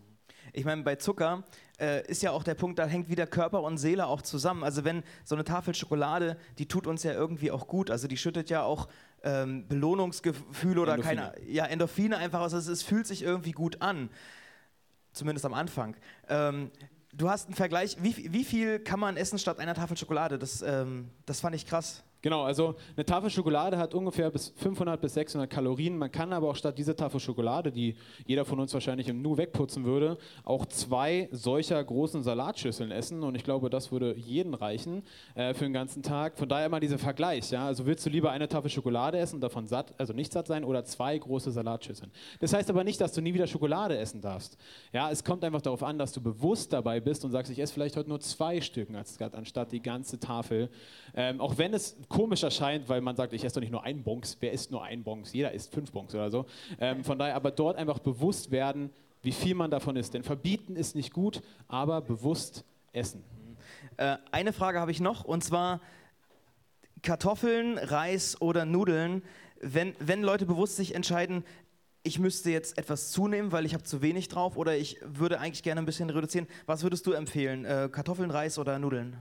Ich 0.53 0.65
meine, 0.65 0.83
bei 0.83 0.95
Zucker 0.95 1.43
äh, 1.79 2.05
ist 2.07 2.21
ja 2.23 2.31
auch 2.31 2.43
der 2.43 2.55
Punkt, 2.55 2.79
da 2.79 2.85
hängt 2.85 3.09
wieder 3.09 3.27
Körper 3.27 3.61
und 3.63 3.77
Seele 3.77 4.07
auch 4.07 4.21
zusammen. 4.21 4.63
Also 4.63 4.83
wenn 4.83 5.03
so 5.23 5.35
eine 5.35 5.43
Tafel 5.43 5.75
Schokolade, 5.75 6.37
die 6.57 6.67
tut 6.67 6.87
uns 6.87 7.03
ja 7.03 7.13
irgendwie 7.13 7.51
auch 7.51 7.67
gut. 7.67 7.91
Also 7.91 8.07
die 8.07 8.17
schüttet 8.17 8.49
ja 8.49 8.63
auch 8.63 8.87
ähm, 9.23 9.67
Belohnungsgefühle 9.67 10.81
oder 10.81 10.93
Endorphine. 10.95 11.33
keine, 11.33 11.49
ja 11.49 11.65
Endorphine 11.65 12.17
einfach 12.17 12.41
aus. 12.41 12.53
Also 12.53 12.71
es 12.71 12.83
fühlt 12.83 13.07
sich 13.07 13.21
irgendwie 13.21 13.51
gut 13.51 13.81
an, 13.81 14.09
zumindest 15.13 15.45
am 15.45 15.53
Anfang. 15.53 15.95
Ähm, 16.27 16.71
du 17.13 17.29
hast 17.29 17.47
einen 17.47 17.55
Vergleich. 17.55 17.97
Wie, 18.01 18.31
wie, 18.31 18.43
viel 18.43 18.79
kann 18.79 18.99
man 18.99 19.17
essen 19.17 19.39
statt 19.39 19.59
einer 19.59 19.75
Tafel 19.75 19.97
Schokolade? 19.97 20.39
Das, 20.39 20.61
ähm, 20.61 21.09
das 21.25 21.41
fand 21.41 21.55
ich 21.55 21.65
krass. 21.65 22.03
Genau, 22.21 22.43
also 22.43 22.75
eine 22.97 23.05
Tafel 23.05 23.29
Schokolade 23.29 23.77
hat 23.77 23.93
ungefähr 23.93 24.29
bis 24.29 24.49
500 24.57 24.99
bis 24.99 25.13
600 25.13 25.49
Kalorien. 25.49 25.97
Man 25.97 26.11
kann 26.11 26.33
aber 26.33 26.49
auch 26.49 26.55
statt 26.55 26.77
dieser 26.77 26.93
Tafel 26.93 27.21
Schokolade, 27.21 27.71
die 27.71 27.95
jeder 28.25 28.43
von 28.43 28.59
uns 28.59 28.73
wahrscheinlich 28.73 29.07
im 29.07 29.21
Nu 29.21 29.37
wegputzen 29.37 29.85
würde, 29.85 30.17
auch 30.43 30.65
zwei 30.65 31.29
solcher 31.31 31.81
großen 31.81 32.21
Salatschüsseln 32.21 32.91
essen. 32.91 33.23
Und 33.23 33.35
ich 33.35 33.45
glaube, 33.45 33.69
das 33.69 33.93
würde 33.93 34.17
jeden 34.17 34.53
reichen 34.53 35.03
äh, 35.35 35.53
für 35.53 35.63
den 35.63 35.71
ganzen 35.71 36.03
Tag. 36.03 36.37
Von 36.37 36.49
daher 36.49 36.65
immer 36.65 36.81
dieser 36.81 36.97
Vergleich. 36.97 37.51
Ja? 37.51 37.65
Also 37.65 37.85
willst 37.85 38.05
du 38.05 38.09
lieber 38.09 38.31
eine 38.31 38.49
Tafel 38.49 38.69
Schokolade 38.69 39.17
essen 39.17 39.39
davon 39.39 39.65
satt, 39.65 39.93
also 39.97 40.11
nicht 40.11 40.33
satt 40.33 40.47
sein, 40.47 40.65
oder 40.65 40.83
zwei 40.83 41.17
große 41.17 41.51
Salatschüsseln. 41.51 42.11
Das 42.41 42.51
heißt 42.51 42.69
aber 42.69 42.83
nicht, 42.83 42.99
dass 42.99 43.13
du 43.13 43.21
nie 43.21 43.33
wieder 43.33 43.47
Schokolade 43.47 43.97
essen 43.97 44.19
darfst. 44.19 44.57
Ja, 44.91 45.09
es 45.09 45.23
kommt 45.23 45.45
einfach 45.45 45.61
darauf 45.61 45.83
an, 45.83 45.97
dass 45.97 46.11
du 46.11 46.19
bewusst 46.19 46.73
dabei 46.73 46.99
bist 46.99 47.23
und 47.23 47.31
sagst, 47.31 47.49
ich 47.49 47.59
esse 47.59 47.73
vielleicht 47.73 47.95
heute 47.95 48.09
nur 48.09 48.19
zwei 48.19 48.59
Stücken 48.59 48.97
anstatt 48.97 49.71
die 49.71 49.81
ganze 49.81 50.19
Tafel. 50.19 50.69
Ähm, 51.15 51.39
auch 51.39 51.57
wenn 51.57 51.73
es 51.73 51.95
komisch 52.09 52.43
erscheint, 52.43 52.89
weil 52.89 53.01
man 53.01 53.15
sagt, 53.15 53.33
ich 53.33 53.43
esse 53.43 53.55
doch 53.55 53.61
nicht 53.61 53.71
nur 53.71 53.83
einen 53.83 54.03
Bonks. 54.03 54.37
Wer 54.39 54.51
isst 54.51 54.71
nur 54.71 54.83
einen 54.83 55.03
Bonks? 55.03 55.31
Jeder 55.31 55.51
isst 55.53 55.73
fünf 55.73 55.91
Bonks 55.91 56.13
oder 56.13 56.29
so. 56.29 56.45
Ähm, 56.79 57.03
von 57.03 57.17
daher 57.17 57.35
aber 57.35 57.51
dort 57.51 57.77
einfach 57.77 57.99
bewusst 57.99 58.51
werden, 58.51 58.89
wie 59.21 59.31
viel 59.31 59.55
man 59.55 59.71
davon 59.71 59.95
isst. 59.95 60.13
Denn 60.13 60.23
verbieten 60.23 60.75
ist 60.75 60.95
nicht 60.95 61.13
gut, 61.13 61.41
aber 61.67 62.01
bewusst 62.01 62.65
essen. 62.91 63.23
Äh, 63.97 64.17
eine 64.31 64.51
Frage 64.51 64.79
habe 64.79 64.91
ich 64.91 64.99
noch 64.99 65.23
und 65.23 65.43
zwar 65.43 65.79
Kartoffeln, 67.03 67.77
Reis 67.77 68.41
oder 68.41 68.65
Nudeln. 68.65 69.23
Wenn, 69.61 69.93
wenn 69.99 70.21
Leute 70.21 70.45
bewusst 70.45 70.77
sich 70.77 70.95
entscheiden, 70.95 71.43
ich 72.03 72.17
müsste 72.17 72.49
jetzt 72.49 72.77
etwas 72.77 73.11
zunehmen, 73.11 73.51
weil 73.51 73.65
ich 73.65 73.73
habe 73.73 73.83
zu 73.83 74.01
wenig 74.01 74.29
drauf 74.29 74.57
oder 74.57 74.77
ich 74.77 74.97
würde 75.03 75.39
eigentlich 75.39 75.63
gerne 75.63 75.81
ein 75.81 75.85
bisschen 75.85 76.09
reduzieren. 76.09 76.47
Was 76.65 76.83
würdest 76.83 77.05
du 77.05 77.11
empfehlen? 77.11 77.65
Äh, 77.65 77.89
Kartoffeln, 77.91 78.31
Reis 78.31 78.57
oder 78.57 78.79
Nudeln? 78.79 79.17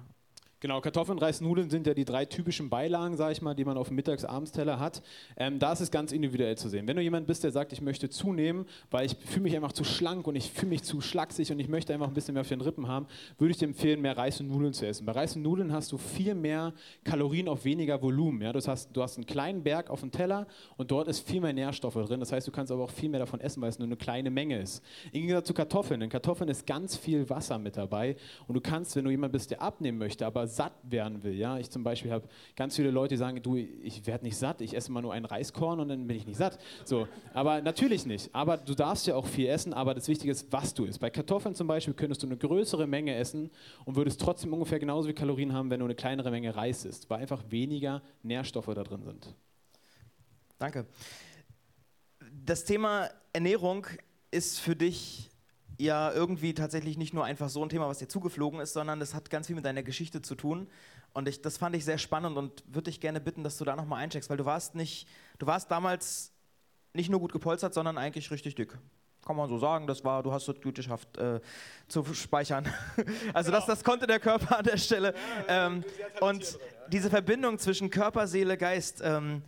Genau, 0.60 0.80
Kartoffeln, 0.80 1.20
Reis, 1.20 1.40
Nudeln 1.40 1.70
sind 1.70 1.86
ja 1.86 1.94
die 1.94 2.04
drei 2.04 2.24
typischen 2.24 2.68
Beilagen, 2.68 3.16
sage 3.16 3.30
ich 3.30 3.42
mal, 3.42 3.54
die 3.54 3.64
man 3.64 3.78
auf 3.78 3.88
dem 3.88 3.94
Mittags-Abendsteller 3.94 4.80
hat. 4.80 5.02
Ähm, 5.36 5.60
da 5.60 5.72
ist 5.72 5.78
es 5.78 5.92
ganz 5.92 6.10
individuell 6.10 6.58
zu 6.58 6.68
sehen. 6.68 6.88
Wenn 6.88 6.96
du 6.96 7.02
jemand 7.02 7.28
bist, 7.28 7.44
der 7.44 7.52
sagt, 7.52 7.72
ich 7.72 7.80
möchte 7.80 8.10
zunehmen, 8.10 8.66
weil 8.90 9.06
ich 9.06 9.16
fühle 9.24 9.42
mich 9.42 9.54
einfach 9.54 9.70
zu 9.70 9.84
schlank 9.84 10.26
und 10.26 10.34
ich 10.34 10.50
fühle 10.50 10.70
mich 10.70 10.82
zu 10.82 11.00
schlaksig 11.00 11.52
und 11.52 11.60
ich 11.60 11.68
möchte 11.68 11.94
einfach 11.94 12.08
ein 12.08 12.14
bisschen 12.14 12.34
mehr 12.34 12.40
auf 12.40 12.48
den 12.48 12.60
Rippen 12.60 12.88
haben, 12.88 13.06
würde 13.38 13.52
ich 13.52 13.58
dir 13.58 13.66
empfehlen, 13.66 14.00
mehr 14.00 14.18
Reis 14.18 14.40
und 14.40 14.48
Nudeln 14.48 14.72
zu 14.72 14.84
essen. 14.84 15.06
Bei 15.06 15.12
Reis 15.12 15.36
und 15.36 15.42
Nudeln 15.42 15.72
hast 15.72 15.92
du 15.92 15.96
viel 15.96 16.34
mehr 16.34 16.72
Kalorien 17.04 17.46
auf 17.46 17.64
weniger 17.64 18.02
Volumen. 18.02 18.42
Ja? 18.42 18.52
Das 18.52 18.66
heißt, 18.66 18.90
du 18.92 19.00
hast 19.00 19.16
einen 19.16 19.26
kleinen 19.26 19.62
Berg 19.62 19.90
auf 19.90 20.00
dem 20.00 20.10
Teller 20.10 20.48
und 20.76 20.90
dort 20.90 21.06
ist 21.06 21.20
viel 21.20 21.40
mehr 21.40 21.52
Nährstoffe 21.52 21.94
drin. 21.94 22.18
Das 22.18 22.32
heißt, 22.32 22.48
du 22.48 22.50
kannst 22.50 22.72
aber 22.72 22.82
auch 22.82 22.90
viel 22.90 23.10
mehr 23.10 23.20
davon 23.20 23.40
essen, 23.40 23.62
weil 23.62 23.68
es 23.68 23.78
nur 23.78 23.86
eine 23.86 23.96
kleine 23.96 24.30
Menge 24.30 24.60
ist. 24.60 24.82
Im 25.12 25.20
Gegensatz 25.20 25.46
zu 25.46 25.54
Kartoffeln. 25.54 26.02
In 26.02 26.10
Kartoffeln 26.10 26.50
ist 26.50 26.66
ganz 26.66 26.96
viel 26.96 27.30
Wasser 27.30 27.60
mit 27.60 27.76
dabei 27.76 28.16
und 28.48 28.56
du 28.56 28.60
kannst, 28.60 28.96
wenn 28.96 29.04
du 29.04 29.12
jemand 29.12 29.32
bist, 29.32 29.52
der 29.52 29.62
abnehmen 29.62 29.98
möchte, 29.98 30.26
aber 30.26 30.47
satt 30.48 30.72
werden 30.82 31.22
will. 31.22 31.34
Ja? 31.34 31.58
Ich 31.58 31.70
zum 31.70 31.84
Beispiel 31.84 32.10
habe 32.10 32.28
ganz 32.56 32.76
viele 32.76 32.90
Leute, 32.90 33.14
die 33.14 33.18
sagen, 33.18 33.40
du, 33.42 33.56
ich 33.56 34.06
werde 34.06 34.24
nicht 34.24 34.36
satt, 34.36 34.60
ich 34.60 34.74
esse 34.74 34.90
mal 34.90 35.00
nur 35.00 35.12
ein 35.12 35.24
Reiskorn 35.24 35.80
und 35.80 35.88
dann 35.88 36.06
bin 36.06 36.16
ich 36.16 36.26
nicht 36.26 36.36
satt. 36.36 36.58
So, 36.84 37.06
aber 37.34 37.60
natürlich 37.62 38.06
nicht. 38.06 38.34
Aber 38.34 38.56
du 38.56 38.74
darfst 38.74 39.06
ja 39.06 39.14
auch 39.14 39.26
viel 39.26 39.48
essen, 39.48 39.72
aber 39.72 39.94
das 39.94 40.08
Wichtige 40.08 40.32
ist, 40.32 40.52
was 40.52 40.74
du 40.74 40.84
isst. 40.84 41.00
Bei 41.00 41.10
Kartoffeln 41.10 41.54
zum 41.54 41.66
Beispiel 41.66 41.94
könntest 41.94 42.22
du 42.22 42.26
eine 42.26 42.36
größere 42.36 42.86
Menge 42.86 43.14
essen 43.14 43.50
und 43.84 43.96
würdest 43.96 44.20
trotzdem 44.20 44.52
ungefähr 44.52 44.78
genauso 44.78 45.06
viel 45.06 45.14
Kalorien 45.14 45.52
haben, 45.52 45.70
wenn 45.70 45.80
du 45.80 45.84
eine 45.84 45.94
kleinere 45.94 46.30
Menge 46.30 46.54
Reis 46.54 46.84
isst, 46.84 47.08
weil 47.10 47.20
einfach 47.20 47.42
weniger 47.50 48.02
Nährstoffe 48.22 48.66
da 48.74 48.82
drin 48.82 49.02
sind. 49.02 49.34
Danke. 50.58 50.86
Das 52.44 52.64
Thema 52.64 53.10
Ernährung 53.32 53.86
ist 54.30 54.58
für 54.58 54.74
dich 54.74 55.30
ja 55.78 56.12
irgendwie 56.12 56.54
tatsächlich 56.54 56.98
nicht 56.98 57.14
nur 57.14 57.24
einfach 57.24 57.48
so 57.48 57.62
ein 57.62 57.68
Thema, 57.68 57.88
was 57.88 57.98
dir 57.98 58.08
zugeflogen 58.08 58.60
ist, 58.60 58.72
sondern 58.72 59.00
es 59.00 59.14
hat 59.14 59.30
ganz 59.30 59.46
viel 59.46 59.56
mit 59.56 59.64
deiner 59.64 59.82
Geschichte 59.82 60.20
zu 60.20 60.34
tun. 60.34 60.68
Und 61.14 61.28
ich, 61.28 61.40
das 61.40 61.56
fand 61.56 61.74
ich 61.76 61.84
sehr 61.84 61.98
spannend 61.98 62.36
und 62.36 62.64
würde 62.66 62.90
dich 62.90 63.00
gerne 63.00 63.20
bitten, 63.20 63.44
dass 63.44 63.56
du 63.56 63.64
da 63.64 63.76
nochmal 63.76 64.02
eincheckst, 64.02 64.28
weil 64.28 64.36
du 64.36 64.44
warst 64.44 64.74
nicht, 64.74 65.08
du 65.38 65.46
warst 65.46 65.70
damals 65.70 66.32
nicht 66.92 67.10
nur 67.10 67.20
gut 67.20 67.32
gepolstert, 67.32 67.74
sondern 67.74 67.96
eigentlich 67.96 68.30
richtig 68.30 68.56
dick. 68.56 68.76
Kann 69.24 69.36
man 69.36 69.48
so 69.48 69.58
sagen, 69.58 69.86
das 69.86 70.04
war, 70.04 70.22
du 70.22 70.32
hast 70.32 70.48
es 70.48 70.60
gut 70.60 70.74
geschafft 70.74 71.16
äh, 71.16 71.40
zu 71.86 72.04
speichern. 72.14 72.66
also 73.34 73.50
genau. 73.50 73.58
das, 73.58 73.66
das 73.66 73.84
konnte 73.84 74.06
der 74.06 74.20
Körper 74.20 74.58
an 74.58 74.64
der 74.64 74.78
Stelle. 74.78 75.14
Ähm, 75.48 75.84
und 76.20 76.58
diese 76.88 77.10
Verbindung 77.10 77.58
zwischen 77.58 77.90
Körper, 77.90 78.26
Seele, 78.26 78.56
Geist, 78.56 79.00
ähm, 79.04 79.42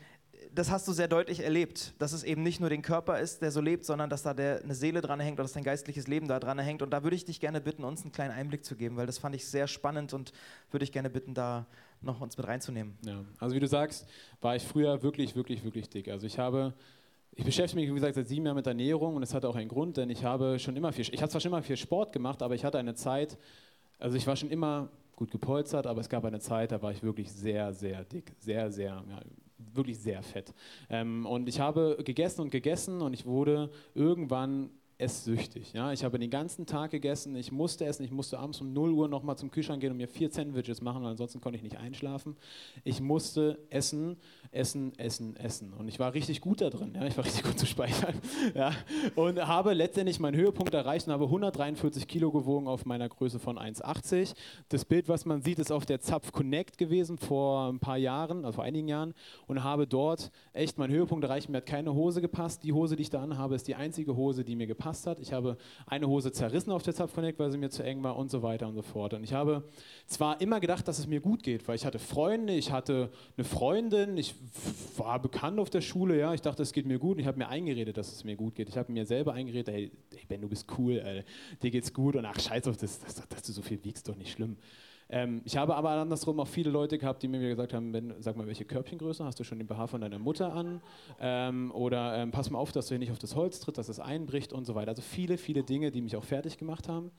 das 0.55 0.71
hast 0.71 0.87
du 0.89 0.93
sehr 0.93 1.09
deutlich 1.09 1.41
erlebt, 1.41 1.95
dass 1.99 2.13
es 2.13 2.25
eben 2.25 2.43
nicht 2.43 2.61
nur 2.61 2.71
den 2.71 2.83
Körper 2.83 3.19
ist, 3.19 3.43
der 3.43 3.51
so 3.51 3.61
lebt, 3.61 3.85
sondern 3.85 4.11
dass 4.11 4.23
da 4.23 4.35
der, 4.35 4.63
eine 4.63 4.75
Seele 4.75 5.01
dran 5.01 5.21
hängt 5.21 5.39
oder 5.39 5.45
dass 5.45 5.53
dein 5.53 5.65
geistliches 5.65 6.07
Leben 6.07 6.29
da 6.29 6.41
dran 6.41 6.59
hängt. 6.59 6.83
Und 6.83 6.91
da 6.91 7.03
würde 7.03 7.17
ich 7.17 7.25
dich 7.25 7.41
gerne 7.41 7.61
bitten, 7.61 7.85
uns 7.85 8.03
einen 8.03 8.13
kleinen 8.13 8.33
Einblick 8.33 8.65
zu 8.65 8.77
geben, 8.77 8.97
weil 8.97 9.07
das 9.07 9.19
fand 9.19 9.35
ich 9.35 9.47
sehr 9.47 9.67
spannend 9.67 10.13
und 10.13 10.33
würde 10.71 10.85
ich 10.85 10.93
gerne 10.93 11.11
bitten, 11.11 11.35
da 11.35 11.67
noch 12.01 12.21
uns 12.21 12.37
mit 12.37 12.47
reinzunehmen. 12.47 12.97
Ja, 13.05 13.25
also 13.39 13.55
wie 13.55 13.61
du 13.61 13.69
sagst, 13.69 14.09
war 14.41 14.57
ich 14.57 14.63
früher 14.63 15.03
wirklich, 15.03 15.37
wirklich, 15.37 15.65
wirklich 15.65 15.89
dick. 15.89 16.09
Also 16.09 16.27
ich 16.27 16.39
habe 16.39 16.75
ich 17.33 17.45
beschäftige 17.45 17.81
mich, 17.81 17.91
wie 17.91 17.95
gesagt, 17.95 18.17
seit 18.17 18.29
sieben 18.29 18.45
Jahren 18.45 18.57
mit 18.57 18.67
Ernährung 18.67 19.17
und 19.17 19.23
es 19.23 19.33
hat 19.35 19.45
auch 19.45 19.55
einen 19.55 19.69
Grund, 19.69 19.97
denn 19.97 20.11
ich 20.11 20.25
habe 20.25 20.59
schon 20.59 20.77
immer 20.77 20.93
viel, 20.93 21.07
ich 21.11 21.23
habe 21.23 21.31
zwar 21.31 21.41
schon 21.41 21.53
immer 21.53 21.63
viel 21.63 21.77
Sport 21.77 22.13
gemacht, 22.13 22.43
aber 22.43 22.55
ich 22.55 22.65
hatte 22.65 22.79
eine 22.79 22.95
Zeit, 22.95 23.39
also 23.99 24.17
ich 24.17 24.27
war 24.27 24.37
schon 24.37 24.51
immer 24.51 24.91
gut 25.15 25.31
gepolstert, 25.31 25.87
aber 25.87 26.01
es 26.01 26.09
gab 26.09 26.25
eine 26.25 26.41
Zeit, 26.41 26.73
da 26.73 26.83
war 26.83 26.91
ich 26.91 27.03
wirklich 27.03 27.31
sehr, 27.31 27.73
sehr 27.73 28.05
dick, 28.05 28.33
sehr, 28.39 28.73
sehr, 28.73 29.05
ja, 29.09 29.21
wirklich 29.73 29.99
sehr 29.99 30.23
fett. 30.23 30.55
Ähm, 30.89 31.27
und 31.27 31.49
ich 31.49 31.61
habe 31.61 31.99
gegessen 32.05 32.43
und 32.43 32.51
gegessen 32.51 33.01
und 33.03 33.13
ich 33.15 33.27
wurde 33.27 33.71
irgendwann 33.95 34.71
esssüchtig. 35.01 35.73
Ja? 35.73 35.93
Ich 35.93 36.05
habe 36.05 36.19
den 36.19 36.31
ganzen 36.31 36.67
Tag 36.67 36.91
gegessen, 36.91 37.35
ich 37.35 37.51
musste 37.51 37.87
essen, 37.87 38.05
ich 38.05 38.11
musste 38.11 38.39
abends 38.39 38.61
um 38.61 38.73
0 38.73 38.93
Uhr 38.93 39.09
nochmal 39.09 39.37
zum 39.37 39.51
Kühlschrank 39.51 39.81
gehen 39.81 39.93
und 39.93 39.97
mir 39.97 40.09
vier 40.09 40.31
Sandwiches 40.31 40.83
machen, 40.83 41.03
weil 41.03 41.13
ansonsten 41.13 41.41
konnte 41.41 41.57
ich 41.57 41.63
nicht 41.63 41.79
einschlafen. 41.79 42.37
Ich 42.85 43.01
musste 43.01 43.59
essen, 43.71 44.17
essen, 44.53 44.97
essen, 44.99 45.37
essen. 45.37 45.73
Und 45.73 45.89
ich 45.89 45.99
war 45.99 46.13
richtig 46.15 46.41
gut 46.41 46.61
da 46.61 46.71
drin, 46.71 46.93
ja? 46.95 47.07
ich 47.07 47.17
war 47.17 47.25
richtig 47.25 47.43
gut 47.43 47.59
zu 47.59 47.67
speichern. 47.67 48.15
Ja? 48.55 48.73
Und 49.15 49.47
habe 49.47 49.75
letztendlich 49.75 50.19
meinen 50.19 50.37
Höhepunkt 50.37 50.75
erreicht 50.75 51.07
und 51.07 51.13
habe 51.13 51.25
143 51.25 52.09
Kilo 52.09 52.31
gewogen 52.31 52.67
auf 52.67 52.85
meiner 52.85 53.09
Größe 53.09 53.39
von 53.39 53.59
1,80. 53.59 54.35
Das 54.69 54.85
Bild, 54.85 55.09
was 55.09 55.25
man 55.25 55.43
sieht, 55.43 55.59
ist 55.59 55.71
auf 55.71 55.87
der 55.87 56.01
Zapf 56.01 56.33
Connect 56.33 56.79
gewesen 56.79 57.17
vor 57.17 57.69
ein 57.69 57.79
paar 57.79 57.97
Jahren, 57.97 58.45
also 58.45 58.57
vor 58.57 58.65
einigen 58.65 58.89
Jahren, 58.89 59.15
und 59.47 59.63
habe 59.63 59.87
dort 59.87 60.31
echt 60.53 60.79
meinen 60.79 60.93
Höhepunkt 60.93 61.25
erreicht. 61.25 61.49
Mir 61.49 61.59
hat 61.59 61.67
keine 61.67 61.95
Hose 61.95 62.21
gepasst. 62.21 62.65
Die 62.65 62.73
Hose, 62.73 62.97
die 62.97 63.03
ich 63.03 63.11
da 63.11 63.23
anhabe, 63.23 63.55
ist 63.55 63.69
die 63.69 63.77
einzige 63.77 64.17
Hose, 64.17 64.45
die 64.45 64.57
mir 64.57 64.67
gepasst 64.67 64.90
gepasst 64.91 65.07
hat. 65.07 65.21
Ich 65.21 65.33
habe 65.33 65.57
eine 65.87 66.09
Hose 66.09 66.33
zerrissen 66.33 66.73
auf 66.73 66.83
der 66.83 66.95
Zapfconnect, 66.95 67.39
weil 67.39 67.51
sie 67.51 67.59
mir 67.59 67.71
zu 67.71 67.83
eng 67.83 68.03
war 68.03 68.17
und 68.17 68.31
so 68.31 68.43
weiter 68.43 68.67
und 68.67 68.75
so 68.75 68.83
fort. 68.83 69.15
Und 69.15 69.23
ich 69.23 69.33
habe 69.33 69.63
zwar 70.07 70.41
immer 70.41 70.59
gedacht, 70.61 70.87
dass 70.89 70.99
es 70.99 71.07
mir 71.07 71.21
gut 71.21 71.43
geht, 71.43 71.69
weil 71.69 71.77
ich 71.77 71.87
hatte 71.87 71.99
Freunde, 71.99 72.55
ich 72.55 72.73
hatte 72.73 73.11
eine 73.37 73.45
Freundin, 73.45 74.17
ich 74.17 74.35
war 74.97 75.21
bekannt 75.21 75.59
auf 75.61 75.71
der 75.71 75.81
Schule, 75.81 76.19
ja, 76.19 76.35
ich 76.35 76.41
dachte, 76.41 76.63
es 76.63 76.73
geht 76.73 76.87
mir 76.87 76.99
gut 76.99 77.17
und 77.17 77.21
ich 77.21 77.27
habe 77.27 77.39
mir 77.39 77.49
eingeredet, 77.49 77.97
dass 77.97 78.13
es 78.13 78.25
mir 78.25 78.37
gut 78.37 78.55
geht. 78.55 78.69
Ich 78.69 78.77
habe 78.77 78.91
mir 78.93 79.07
selber 79.07 79.33
eingeredet, 79.33 79.73
hey, 79.73 79.91
hey 80.13 80.25
Ben, 80.29 80.41
du 80.41 80.49
bist 80.49 80.67
cool, 80.77 80.99
ey, 80.99 81.25
dir 81.63 81.71
geht's 81.71 81.93
gut 81.93 82.17
und 82.17 82.25
ach, 82.25 82.39
scheiß 82.41 82.67
auf 82.67 82.77
das, 82.77 82.99
das, 82.99 83.29
dass 83.29 83.43
du 83.43 83.53
so 83.53 83.63
viel 83.63 83.83
wiegst, 83.85 84.09
doch 84.09 84.17
nicht 84.17 84.33
schlimm. 84.33 84.57
Ähm, 85.11 85.43
ich 85.45 85.57
habe 85.57 85.75
aber 85.75 85.91
andersrum 85.91 86.39
auch 86.39 86.47
viele 86.47 86.71
Leute 86.71 86.97
gehabt, 86.97 87.23
die 87.23 87.29
mir 87.29 87.41
gesagt 87.41 87.75
haben, 87.75 87.93
wenn, 87.93 88.15
sag 88.21 88.37
mal, 88.37 88.47
welche 88.47 88.65
Körbchengröße 88.65 89.25
hast 89.25 89.41
du 89.41 89.45
schon 89.45 89.59
den 89.59 89.67
BH 89.67 89.89
von 89.89 90.01
deiner 90.01 90.21
Mutter 90.21 90.53
an? 90.53 90.81
Ähm, 91.21 91.73
oder 91.73 92.17
ähm, 92.17 92.31
pass 92.31 92.49
mal 92.49 92.59
auf, 92.59 92.71
dass 92.71 92.87
du 92.87 92.91
hier 92.91 93.01
nicht 93.01 93.11
auf 93.11 93.19
das 93.19 93.35
Holz 93.35 93.59
tritt, 93.59 93.77
dass 93.77 93.89
es 93.89 93.99
einbricht 93.99 94.53
und 94.53 94.65
so 94.65 94.75
weiter. 94.77 94.91
Also 94.91 95.03
viele, 95.03 95.37
viele 95.37 95.65
Dinge, 95.65 95.91
die 95.91 96.01
mich 96.01 96.17
auch 96.17 96.25
fertig 96.25 96.59
gemacht 96.59 96.89
haben. 96.89 97.11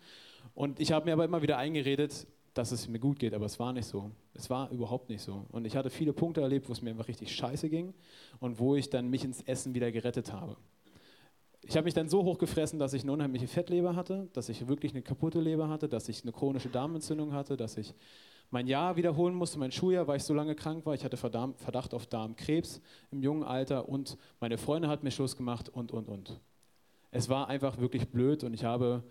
Und 0.55 0.79
ich 0.79 0.93
habe 0.93 1.05
mir 1.05 1.13
aber 1.13 1.25
immer 1.25 1.41
wieder 1.41 1.57
eingeredet, 1.57 2.27
dass 2.53 2.71
es 2.71 2.87
mir 2.87 2.99
gut 2.99 3.19
geht, 3.19 3.33
aber 3.33 3.45
es 3.45 3.59
war 3.59 3.73
nicht 3.73 3.85
so. 3.85 4.11
Es 4.33 4.49
war 4.49 4.71
überhaupt 4.71 5.09
nicht 5.09 5.21
so. 5.21 5.45
Und 5.51 5.65
ich 5.65 5.75
hatte 5.75 5.89
viele 5.89 6.13
Punkte 6.13 6.41
erlebt, 6.41 6.69
wo 6.69 6.73
es 6.73 6.81
mir 6.81 6.91
einfach 6.91 7.07
richtig 7.07 7.35
scheiße 7.35 7.69
ging 7.69 7.93
und 8.39 8.59
wo 8.59 8.75
ich 8.75 8.89
dann 8.89 9.09
mich 9.09 9.23
ins 9.23 9.41
Essen 9.41 9.73
wieder 9.73 9.91
gerettet 9.91 10.31
habe 10.33 10.55
ich 11.63 11.77
habe 11.77 11.85
mich 11.85 11.93
dann 11.93 12.09
so 12.09 12.23
hochgefressen, 12.23 12.79
dass 12.79 12.93
ich 12.93 13.03
eine 13.03 13.11
unheimliche 13.11 13.47
Fettleber 13.47 13.95
hatte, 13.95 14.27
dass 14.33 14.49
ich 14.49 14.67
wirklich 14.67 14.93
eine 14.93 15.01
kaputte 15.01 15.39
Leber 15.39 15.69
hatte, 15.69 15.87
dass 15.87 16.09
ich 16.09 16.23
eine 16.23 16.31
chronische 16.31 16.69
Darmentzündung 16.69 17.33
hatte, 17.33 17.55
dass 17.55 17.77
ich 17.77 17.93
mein 18.49 18.67
Jahr 18.67 18.95
wiederholen 18.97 19.33
musste, 19.33 19.59
mein 19.59 19.71
Schuljahr, 19.71 20.07
weil 20.07 20.17
ich 20.17 20.23
so 20.23 20.33
lange 20.33 20.55
krank 20.55 20.85
war. 20.85 20.93
Ich 20.93 21.05
hatte 21.05 21.17
Verdacht 21.17 21.93
auf 21.93 22.05
Darmkrebs 22.07 22.81
im 23.11 23.21
jungen 23.21 23.43
Alter 23.43 23.87
und 23.87 24.17
meine 24.39 24.57
Freundin 24.57 24.89
hat 24.89 25.03
mir 25.03 25.11
Schluss 25.11 25.37
gemacht 25.37 25.69
und, 25.69 25.91
und, 25.91 26.09
und. 26.09 26.39
Es 27.11 27.29
war 27.29 27.47
einfach 27.47 27.77
wirklich 27.77 28.09
blöd 28.09 28.43
und 28.43 28.53
ich 28.53 28.63
habe, 28.63 29.03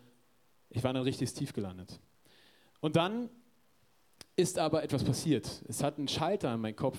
ich 0.68 0.82
war 0.84 0.92
dann 0.92 1.02
richtig 1.02 1.32
tief 1.32 1.52
gelandet. 1.52 2.00
Und 2.80 2.96
dann 2.96 3.30
ist 4.36 4.58
aber 4.58 4.82
etwas 4.82 5.04
passiert. 5.04 5.62
Es 5.68 5.82
hat 5.82 5.98
einen 5.98 6.08
Schalter 6.08 6.52
in 6.54 6.60
meinem 6.60 6.76
Kopf 6.76 6.98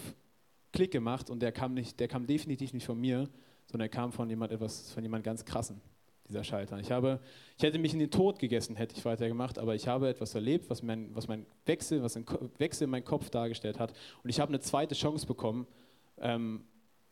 Klick 0.72 0.92
gemacht 0.92 1.30
und 1.30 1.42
der 1.42 1.52
kam, 1.52 1.74
nicht, 1.74 2.00
der 2.00 2.08
kam 2.08 2.26
definitiv 2.26 2.74
nicht 2.74 2.86
von 2.86 3.00
mir, 3.00 3.30
sondern 3.68 3.86
er 3.86 3.90
kam 3.90 4.12
von 4.12 4.30
jemand 4.30 4.52
etwas, 4.52 4.92
von 4.92 5.04
jemand 5.04 5.24
ganz 5.24 5.46
krassen, 5.46 5.82
dieser 6.28 6.44
Schalter. 6.44 6.80
Ich, 6.80 6.92
habe, 6.92 7.20
ich 7.58 7.64
hätte 7.64 7.80
mich 7.80 7.94
in 7.94 8.00
den 8.00 8.12
Tod 8.12 8.40
gegessen, 8.40 8.76
hätte 8.76 8.96
ich 8.96 9.06
weitergemacht, 9.06 9.60
aber 9.60 9.76
ich 9.76 9.88
habe 9.88 10.10
etwas 10.10 10.36
erlebt, 10.36 10.70
was 10.70 10.82
mein, 10.82 11.14
was 11.16 11.28
mein 11.28 11.46
Wechsel, 11.66 12.04
was 12.04 12.16
ein 12.16 12.26
Wechsel 12.58 12.86
in 12.86 12.90
meinem 12.90 13.06
Kopf 13.06 13.30
dargestellt 13.30 13.80
hat. 13.80 13.94
Und 14.24 14.30
ich 14.30 14.40
habe 14.40 14.50
eine 14.50 14.60
zweite 14.60 14.96
Chance 14.96 15.26
bekommen, 15.26 15.68
ähm, 16.20 16.64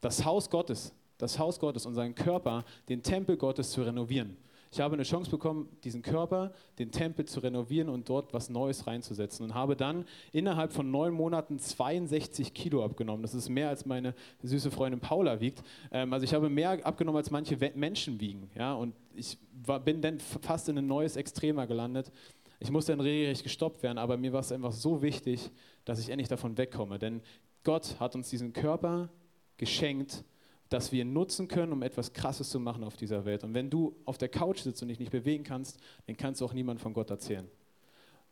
das 0.01 0.25
Haus 0.25 0.49
Gottes, 0.49 0.93
das 1.17 1.37
Haus 1.37 1.59
Gottes, 1.59 1.85
unseren 1.85 2.15
Körper, 2.15 2.63
den 2.87 3.03
Tempel 3.03 3.37
Gottes 3.37 3.71
zu 3.71 3.83
renovieren. 3.83 4.37
Ich 4.71 4.79
habe 4.79 4.93
eine 4.93 5.03
Chance 5.03 5.31
bekommen, 5.31 5.67
diesen 5.83 6.03
Körper, 6.03 6.53
den 6.77 6.91
Tempel 6.91 7.25
zu 7.25 7.39
renovieren 7.39 7.89
und 7.89 8.07
dort 8.07 8.33
was 8.33 8.49
Neues 8.49 8.85
reinzusetzen 8.85 9.43
und 9.45 9.55
habe 9.55 9.75
dann 9.75 10.05
innerhalb 10.31 10.73
von 10.73 10.91
neun 10.91 11.11
Monaten 11.11 11.57
62 11.57 12.53
Kilo 12.53 12.83
abgenommen. 12.83 13.23
Das 13.23 13.33
ist 13.33 13.49
mehr 13.49 13.69
als 13.69 13.87
meine 13.87 14.13
süße 14.43 14.69
Freundin 14.69 14.99
Paula 14.99 15.41
wiegt. 15.41 15.63
Ähm, 15.91 16.13
also 16.13 16.23
ich 16.23 16.35
habe 16.35 16.49
mehr 16.49 16.85
abgenommen 16.85 17.17
als 17.17 17.31
manche 17.31 17.57
Menschen 17.73 18.19
wiegen. 18.19 18.49
Und 18.77 18.93
ich 19.15 19.39
bin 19.83 20.01
dann 20.01 20.19
fast 20.19 20.69
in 20.69 20.77
ein 20.77 20.87
neues 20.87 21.15
Extremer 21.15 21.65
gelandet. 21.65 22.11
Ich 22.59 22.69
musste 22.69 22.91
dann 22.91 23.01
regelrecht 23.01 23.43
gestoppt 23.43 23.81
werden, 23.81 23.97
aber 23.97 24.17
mir 24.17 24.33
war 24.33 24.41
es 24.41 24.51
einfach 24.51 24.73
so 24.73 25.01
wichtig, 25.01 25.49
dass 25.85 25.99
ich 25.99 26.09
endlich 26.09 26.27
davon 26.27 26.57
wegkomme. 26.57 26.99
Denn 26.99 27.21
Gott 27.63 27.99
hat 27.99 28.15
uns 28.15 28.29
diesen 28.29 28.53
Körper 28.53 29.09
geschenkt, 29.57 30.23
das 30.69 30.91
wir 30.91 31.03
nutzen 31.03 31.47
können, 31.47 31.73
um 31.73 31.81
etwas 31.81 32.13
Krasses 32.13 32.49
zu 32.49 32.59
machen 32.59 32.83
auf 32.83 32.95
dieser 32.95 33.25
Welt. 33.25 33.43
Und 33.43 33.53
wenn 33.53 33.69
du 33.69 33.95
auf 34.05 34.17
der 34.17 34.29
Couch 34.29 34.59
sitzt 34.59 34.81
und 34.81 34.87
dich 34.87 34.99
nicht 34.99 35.11
bewegen 35.11 35.43
kannst, 35.43 35.79
dann 36.05 36.15
kannst 36.15 36.41
du 36.41 36.45
auch 36.45 36.53
niemand 36.53 36.79
von 36.79 36.93
Gott 36.93 37.09
erzählen. 37.09 37.49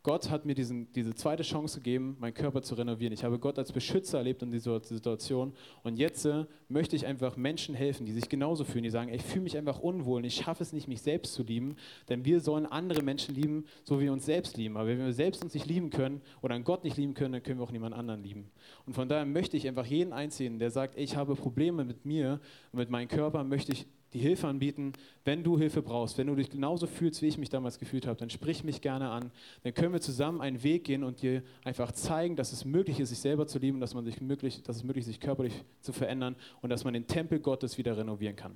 Gott 0.08 0.30
hat 0.30 0.46
mir 0.46 0.56
diesen, 0.56 0.90
diese 0.94 1.14
zweite 1.16 1.44
Chance 1.44 1.80
gegeben, 1.80 2.16
meinen 2.22 2.34
Körper 2.34 2.62
zu 2.62 2.76
renovieren. 2.76 3.12
Ich 3.12 3.26
habe 3.26 3.38
Gott 3.40 3.60
als 3.60 3.74
Beschützer 3.74 4.20
erlebt 4.20 4.42
in 4.42 4.50
dieser 4.50 4.80
Situation. 4.80 5.52
Und 5.84 5.98
jetzt 5.98 6.24
äh, 6.24 6.46
möchte 6.70 6.96
ich 6.96 7.06
einfach 7.06 7.36
Menschen 7.36 7.76
helfen, 7.76 8.06
die 8.06 8.14
sich 8.14 8.30
genauso 8.30 8.64
fühlen, 8.64 8.86
die 8.86 8.90
sagen, 8.90 9.10
ey, 9.10 9.18
ich 9.18 9.24
fühle 9.24 9.42
mich 9.42 9.58
einfach 9.58 9.80
unwohl 9.80 10.20
und 10.20 10.24
ich 10.24 10.36
schaffe 10.36 10.64
es 10.64 10.72
nicht, 10.72 10.88
mich 10.88 11.02
selbst 11.02 11.34
zu 11.34 11.44
lieben. 11.44 11.76
Denn 12.08 12.24
wir 12.24 12.40
sollen 12.40 12.66
andere 12.66 13.02
Menschen 13.02 13.36
lieben, 13.36 13.66
so 13.84 14.00
wie 14.00 14.06
wir 14.06 14.14
uns 14.14 14.26
selbst 14.26 14.56
lieben. 14.56 14.78
Aber 14.78 14.88
wenn 14.88 14.98
wir 14.98 15.12
selbst 15.12 15.44
uns 15.44 15.54
nicht 15.54 15.66
lieben 15.66 15.90
können 15.90 16.22
oder 16.42 16.56
an 16.56 16.64
Gott 16.64 16.86
nicht 16.86 16.96
lieben 16.96 17.14
können, 17.14 17.34
dann 17.34 17.44
können 17.44 17.60
wir 17.60 17.66
auch 17.66 17.74
niemand 17.74 17.94
anderen 17.94 18.24
lieben. 18.24 18.50
Und 18.86 18.94
von 18.94 19.10
daher 19.10 19.26
möchte 19.26 19.58
ich 19.58 19.68
einfach 19.68 19.86
jeden 19.86 20.14
Einzigen, 20.14 20.58
der 20.58 20.72
sagt, 20.72 20.96
ey, 20.96 21.04
ich 21.04 21.18
habe 21.18 21.36
Probleme 21.36 21.84
mit 21.84 22.06
mir 22.06 22.40
und 22.72 22.80
mit 22.80 22.90
meinem 22.90 23.10
Körper, 23.10 23.44
möchte 23.44 23.74
ich 23.74 23.88
die 24.18 24.24
Hilfe 24.24 24.48
anbieten. 24.48 24.94
Wenn 25.26 25.44
du 25.44 25.58
Hilfe 25.58 25.82
brauchst, 25.82 26.18
wenn 26.18 26.28
du 26.28 26.36
dich 26.36 26.50
genauso 26.50 26.88
fühlst, 26.88 27.22
wie 27.22 27.28
ich 27.28 27.38
mich 27.38 27.50
damals 27.50 27.78
gefühlt 27.78 28.08
habe, 28.08 28.18
dann 28.18 28.30
sprich 28.30 28.64
mich 28.64 28.82
gerne 28.82 29.10
an. 29.10 29.32
Dann 29.64 29.74
können 29.74 29.94
wir 29.94 30.02
zusammen 30.02 30.42
einen 30.42 30.64
Weg 30.64 30.86
gehen 30.86 31.04
und 31.04 31.22
dir 31.22 31.44
einfach 31.64 31.92
zeigen, 31.92 32.36
dass 32.36 32.52
es 32.52 32.66
möglich 32.66 33.00
ist, 33.00 33.10
sich 33.10 33.20
selber 33.20 33.48
zu 33.48 33.60
lieben, 33.60 33.80
dass, 33.80 33.94
man 33.94 34.06
sich 34.06 34.20
möglich, 34.22 34.64
dass 34.64 34.78
es 34.78 34.84
möglich 34.84 35.04
ist, 35.04 35.08
sich 35.08 35.20
körperlich 35.20 35.64
zu 35.82 35.94
verändern 35.94 36.36
und 36.62 36.70
dass 36.70 36.84
man 36.84 36.94
den 36.94 37.08
Tempel 37.08 37.40
Gottes 37.40 37.78
wieder 37.78 37.96
renovieren 37.96 38.36
kann. 38.36 38.56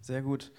Sehr 0.00 0.22
gut. 0.22 0.52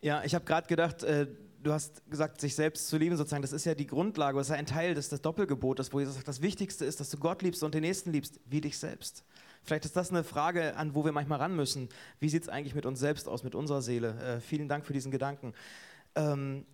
Ja, 0.00 0.24
ich 0.24 0.34
habe 0.34 0.44
gerade 0.44 0.66
gedacht, 0.66 1.02
äh, 1.02 1.26
du 1.62 1.72
hast 1.72 2.08
gesagt, 2.10 2.40
sich 2.40 2.54
selbst 2.54 2.88
zu 2.88 2.96
lieben, 2.98 3.16
sozusagen, 3.16 3.42
das 3.42 3.52
ist 3.52 3.64
ja 3.64 3.74
die 3.74 3.86
Grundlage, 3.86 4.38
das 4.38 4.48
ist 4.48 4.50
ja 4.50 4.56
ein 4.56 4.66
Teil 4.66 4.94
des, 4.94 5.08
des 5.08 5.22
Doppelgebotes, 5.22 5.92
wo 5.92 6.00
Jesus 6.00 6.14
sagt, 6.14 6.28
das 6.28 6.42
Wichtigste 6.42 6.84
ist, 6.84 6.98
dass 7.00 7.10
du 7.10 7.18
Gott 7.18 7.42
liebst 7.42 7.62
und 7.62 7.74
den 7.74 7.82
Nächsten 7.82 8.12
liebst, 8.12 8.40
wie 8.46 8.60
dich 8.60 8.78
selbst. 8.78 9.24
Vielleicht 9.68 9.84
ist 9.84 9.96
das 9.96 10.08
eine 10.08 10.24
Frage, 10.24 10.76
an 10.76 10.94
wo 10.94 11.04
wir 11.04 11.12
manchmal 11.12 11.40
ran 11.40 11.54
müssen. 11.54 11.90
Wie 12.20 12.30
sieht 12.30 12.44
es 12.44 12.48
eigentlich 12.48 12.74
mit 12.74 12.86
uns 12.86 12.98
selbst 12.98 13.28
aus, 13.28 13.44
mit 13.44 13.54
unserer 13.54 13.82
Seele? 13.82 14.18
Äh, 14.18 14.40
vielen 14.40 14.66
Dank 14.66 14.86
für 14.86 14.94
diesen 14.94 15.12
Gedanken. 15.12 15.52
Ähm, 16.14 16.64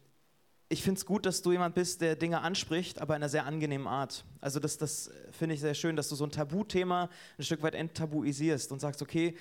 ich 0.69 0.81
finde 0.81 0.99
es 0.99 1.05
gut, 1.05 1.27
dass 1.27 1.43
du 1.43 1.51
jemand 1.51 1.75
bist, 1.75 2.03
der 2.03 2.15
Dinge 2.15 2.41
anspricht, 2.43 3.01
aber 3.01 3.17
in 3.17 3.23
einer 3.23 3.29
sehr 3.29 3.47
angenehmen 3.47 3.89
Art. 3.89 4.25
Also 4.41 4.61
das, 4.61 4.79
das 4.79 5.11
finde 5.33 5.57
ich 5.57 5.61
sehr 5.61 5.75
schön, 5.75 5.97
dass 5.97 6.09
du 6.09 6.15
so 6.15 6.23
ein 6.23 6.31
Tabuthema 6.31 7.11
ein 7.37 7.43
Stück 7.43 7.65
weit 7.65 7.75
enttabuisierst 7.75 8.71
und 8.71 8.79
sagst, 8.79 9.03
okay, 9.03 9.37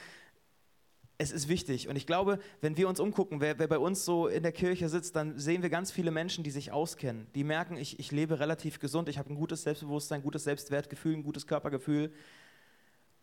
es 1.19 1.31
ist 1.31 1.47
wichtig. 1.47 1.87
Und 1.87 1.95
ich 1.95 2.07
glaube, 2.07 2.39
wenn 2.61 2.75
wir 2.75 2.89
uns 2.89 2.99
umgucken, 2.99 3.39
wer, 3.39 3.59
wer, 3.59 3.67
bei 3.67 3.77
uns 3.77 4.03
so 4.03 4.27
in 4.29 4.41
der 4.41 4.51
Kirche 4.51 4.89
sitzt, 4.89 5.15
dann 5.15 5.37
sehen 5.37 5.61
wir 5.61 5.69
ganz 5.69 5.91
viele 5.91 6.09
Menschen, 6.09 6.43
die 6.43 6.49
sich 6.49 6.71
auskennen, 6.71 7.27
die 7.35 7.43
merken, 7.43 7.77
ich, 7.77 7.99
ich 7.99 8.11
lebe 8.11 8.39
relativ 8.39 8.79
gesund, 8.79 9.09
ich 9.09 9.19
habe 9.19 9.31
ein 9.31 9.35
gutes 9.35 9.61
Selbstbewusstsein, 9.61 10.21
ein 10.21 10.23
gutes 10.23 10.43
Selbstwertgefühl, 10.43 11.13
ein 11.13 11.23
gutes 11.23 11.45
Körpergefühl 11.45 12.11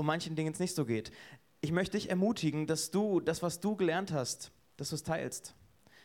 und 0.00 0.06
manchen 0.06 0.34
Dingen 0.34 0.54
es 0.54 0.58
nicht 0.58 0.74
so 0.74 0.86
geht. 0.86 1.12
Ich 1.60 1.72
möchte 1.72 1.98
dich 1.98 2.08
ermutigen, 2.08 2.66
dass 2.66 2.90
du 2.90 3.20
das, 3.20 3.42
was 3.42 3.60
du 3.60 3.76
gelernt 3.76 4.12
hast, 4.12 4.50
dass 4.78 4.88
du 4.88 4.94
es 4.94 5.02
teilst. 5.02 5.54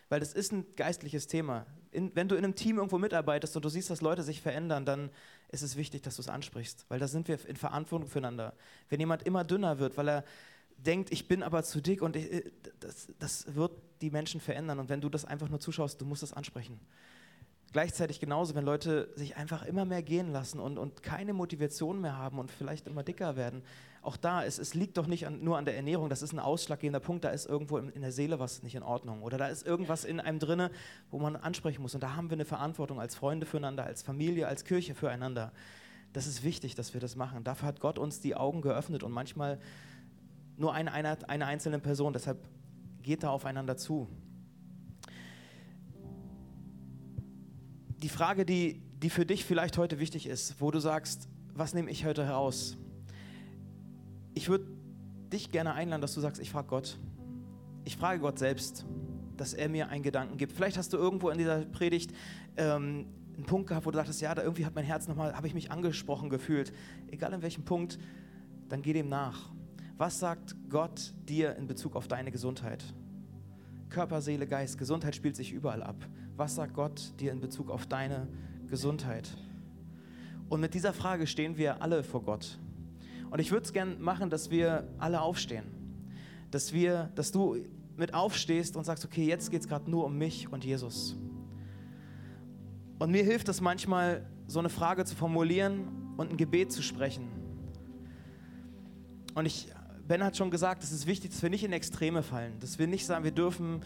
Weil 0.10 0.20
das 0.20 0.34
ist 0.34 0.52
ein 0.52 0.66
geistliches 0.76 1.28
Thema. 1.28 1.66
In, 1.92 2.14
wenn 2.14 2.28
du 2.28 2.36
in 2.36 2.44
einem 2.44 2.56
Team 2.56 2.76
irgendwo 2.76 2.98
mitarbeitest 2.98 3.56
und 3.56 3.64
du 3.64 3.70
siehst, 3.70 3.90
dass 3.90 4.02
Leute 4.02 4.22
sich 4.24 4.42
verändern, 4.42 4.86
dann 4.86 5.12
ist 5.48 5.62
es 5.62 5.78
wichtig, 5.78 6.02
dass 6.04 6.18
du 6.18 6.24
es 6.24 6.28
ansprichst. 6.28 6.86
Weil 6.90 7.00
da 7.00 7.08
sind 7.08 7.30
wir 7.30 7.40
in 7.48 7.56
Verantwortung 7.56 8.10
füreinander. 8.10 8.54
Wenn 8.90 9.00
jemand 9.00 9.24
immer 9.24 9.46
dünner 9.46 9.80
wird, 9.80 9.96
weil 9.96 10.10
er 10.10 10.26
denkt, 10.76 11.14
ich 11.14 11.30
bin 11.30 11.42
aber 11.42 11.64
zu 11.64 11.80
dick 11.80 12.02
und 12.02 12.18
ich, 12.18 12.30
äh, 12.34 12.52
das, 12.82 13.08
das 13.18 13.56
wird 13.56 13.72
die 14.02 14.10
Menschen 14.10 14.42
verändern. 14.42 14.80
Und 14.80 14.90
wenn 14.90 15.00
du 15.00 15.08
das 15.08 15.24
einfach 15.24 15.48
nur 15.48 15.62
zuschaust, 15.62 16.02
du 16.02 16.06
musst 16.06 16.22
das 16.22 16.34
ansprechen. 16.34 16.82
Gleichzeitig 17.76 18.22
genauso, 18.22 18.56
wenn 18.56 18.64
Leute 18.64 19.10
sich 19.16 19.36
einfach 19.36 19.66
immer 19.66 19.84
mehr 19.84 20.02
gehen 20.02 20.32
lassen 20.32 20.62
und, 20.62 20.78
und 20.78 21.04
keine 21.04 21.34
Motivation 21.34 22.00
mehr 22.00 22.18
haben 22.18 22.40
und 22.40 22.50
vielleicht 22.50 22.88
immer 22.88 23.04
dicker 23.04 23.36
werden. 23.36 23.64
Auch 24.02 24.16
da, 24.16 24.46
es, 24.46 24.60
es 24.60 24.76
liegt 24.76 24.96
doch 24.96 25.08
nicht 25.08 25.28
an, 25.28 25.44
nur 25.44 25.58
an 25.58 25.66
der 25.66 25.76
Ernährung, 25.76 26.08
das 26.08 26.22
ist 26.22 26.32
ein 26.32 26.40
ausschlaggebender 26.40 27.02
Punkt, 27.02 27.26
da 27.26 27.32
ist 27.32 27.46
irgendwo 27.46 27.78
in, 27.78 27.90
in 27.90 28.02
der 28.02 28.14
Seele 28.14 28.40
was 28.40 28.64
nicht 28.64 28.76
in 28.76 28.82
Ordnung. 28.82 29.24
Oder 29.24 29.38
da 29.38 29.48
ist 29.48 29.68
irgendwas 29.68 30.06
in 30.06 30.22
einem 30.22 30.40
drinne, 30.40 30.72
wo 31.12 31.20
man 31.20 31.36
ansprechen 31.36 31.82
muss. 31.82 31.94
Und 31.94 32.02
da 32.02 32.16
haben 32.16 32.30
wir 32.30 32.36
eine 32.36 32.46
Verantwortung 32.46 33.02
als 33.02 33.14
Freunde 33.14 33.46
füreinander, 33.46 33.84
als 33.84 34.04
Familie, 34.04 34.48
als 34.48 34.64
Kirche 34.64 34.96
füreinander. 34.96 35.52
Das 36.14 36.28
ist 36.28 36.46
wichtig, 36.46 36.76
dass 36.76 36.94
wir 36.94 37.02
das 37.02 37.18
machen. 37.18 37.44
Dafür 37.44 37.68
hat 37.68 37.82
Gott 37.82 38.00
uns 38.00 38.22
die 38.22 38.38
Augen 38.38 38.62
geöffnet 38.62 39.04
und 39.04 39.12
manchmal 39.12 39.60
nur 40.56 40.74
eine, 40.74 40.94
eine, 40.94 41.18
eine 41.28 41.46
einzelne 41.46 41.80
Person. 41.80 42.14
Deshalb 42.14 42.38
geht 43.04 43.24
da 43.24 43.32
aufeinander 43.32 43.76
zu. 43.76 44.08
Die 48.06 48.10
Frage, 48.10 48.46
die, 48.46 48.84
die 49.02 49.10
für 49.10 49.26
dich 49.26 49.46
vielleicht 49.46 49.80
heute 49.80 49.98
wichtig 49.98 50.28
ist, 50.28 50.62
wo 50.62 50.70
du 50.70 50.78
sagst, 50.78 51.28
was 51.56 51.74
nehme 51.74 51.90
ich 51.90 52.06
heute 52.06 52.24
heraus? 52.24 52.78
Ich 54.36 54.48
würde 54.48 54.68
dich 55.34 55.50
gerne 55.50 55.74
einladen, 55.74 56.04
dass 56.04 56.14
du 56.14 56.22
sagst, 56.22 56.40
ich 56.40 56.52
frage 56.52 56.68
Gott. 56.68 57.00
Ich 57.84 57.98
frage 57.98 58.20
Gott 58.20 58.38
selbst, 58.38 58.86
dass 59.38 59.56
er 59.56 59.70
mir 59.70 59.90
einen 59.90 60.04
Gedanken 60.04 60.38
gibt. 60.38 60.54
Vielleicht 60.54 60.78
hast 60.78 60.94
du 60.94 60.98
irgendwo 60.98 61.32
in 61.32 61.40
dieser 61.40 61.66
Predigt 61.66 62.12
ähm, 62.58 63.08
einen 63.36 63.48
Punkt 63.48 63.70
gehabt, 63.70 63.88
wo 63.88 63.90
du 63.90 63.98
dachtest, 63.98 64.22
ja, 64.22 64.36
da 64.36 64.44
irgendwie 64.44 64.68
hat 64.68 64.76
mein 64.76 64.86
Herz 64.86 65.08
nochmal, 65.08 65.36
habe 65.36 65.48
ich 65.48 65.56
mich 65.56 65.72
angesprochen 65.72 66.30
gefühlt. 66.30 66.74
Egal 67.08 67.34
in 67.34 67.42
welchem 67.42 67.66
Punkt, 67.66 67.98
dann 68.70 68.84
geh 68.84 68.94
dem 68.94 69.10
nach. 69.10 69.52
Was 69.98 70.20
sagt 70.20 70.56
Gott 70.70 71.16
dir 71.28 71.56
in 71.56 71.66
Bezug 71.66 71.96
auf 71.96 72.08
deine 72.08 72.30
Gesundheit? 72.30 72.84
Körper, 73.90 74.22
Seele, 74.22 74.46
Geist. 74.46 74.78
Gesundheit 74.78 75.16
spielt 75.16 75.36
sich 75.36 75.52
überall 75.52 75.82
ab. 75.82 76.08
Was 76.38 76.56
sagt 76.56 76.74
Gott 76.74 77.14
dir 77.20 77.32
in 77.32 77.40
Bezug 77.40 77.70
auf 77.70 77.86
deine 77.86 78.28
Gesundheit? 78.68 79.30
Und 80.50 80.60
mit 80.60 80.74
dieser 80.74 80.92
Frage 80.92 81.28
stehen 81.28 81.58
wir 81.58 81.82
alle 81.82 82.04
vor 82.04 82.24
Gott. 82.24 82.60
Und 83.32 83.40
ich 83.40 83.52
würde 83.52 83.66
es 83.66 83.74
gerne 83.74 83.96
machen, 83.96 84.30
dass 84.30 84.50
wir 84.50 84.88
alle 84.98 85.22
aufstehen. 85.22 85.66
Dass, 86.52 86.74
wir, 86.74 87.10
dass 87.16 87.32
du 87.32 87.58
mit 87.96 88.14
aufstehst 88.14 88.76
und 88.76 88.84
sagst, 88.84 89.06
okay, 89.06 89.26
jetzt 89.26 89.50
geht 89.50 89.62
es 89.62 89.68
gerade 89.68 89.90
nur 89.90 90.06
um 90.06 90.18
mich 90.18 90.52
und 90.52 90.66
Jesus. 90.66 91.16
Und 93.00 93.12
mir 93.12 93.24
hilft 93.24 93.48
es 93.50 93.62
manchmal, 93.62 94.26
so 94.48 94.60
eine 94.60 94.70
Frage 94.70 95.06
zu 95.06 95.16
formulieren 95.16 96.14
und 96.18 96.32
ein 96.32 96.38
Gebet 96.38 96.72
zu 96.72 96.84
sprechen. 96.84 97.28
Und 99.34 99.46
ich 99.46 99.70
Ben 100.08 100.24
hat 100.24 100.38
schon 100.38 100.52
gesagt, 100.52 100.84
es 100.84 100.92
ist 100.92 101.08
wichtig, 101.08 101.32
dass 101.32 101.42
wir 101.42 101.50
nicht 101.50 101.64
in 101.64 101.74
Extreme 101.74 102.22
fallen, 102.22 102.54
dass 102.60 102.78
wir 102.78 102.86
nicht 102.86 103.08
sagen, 103.08 103.24
wir 103.24 103.32
dürfen 103.32 103.82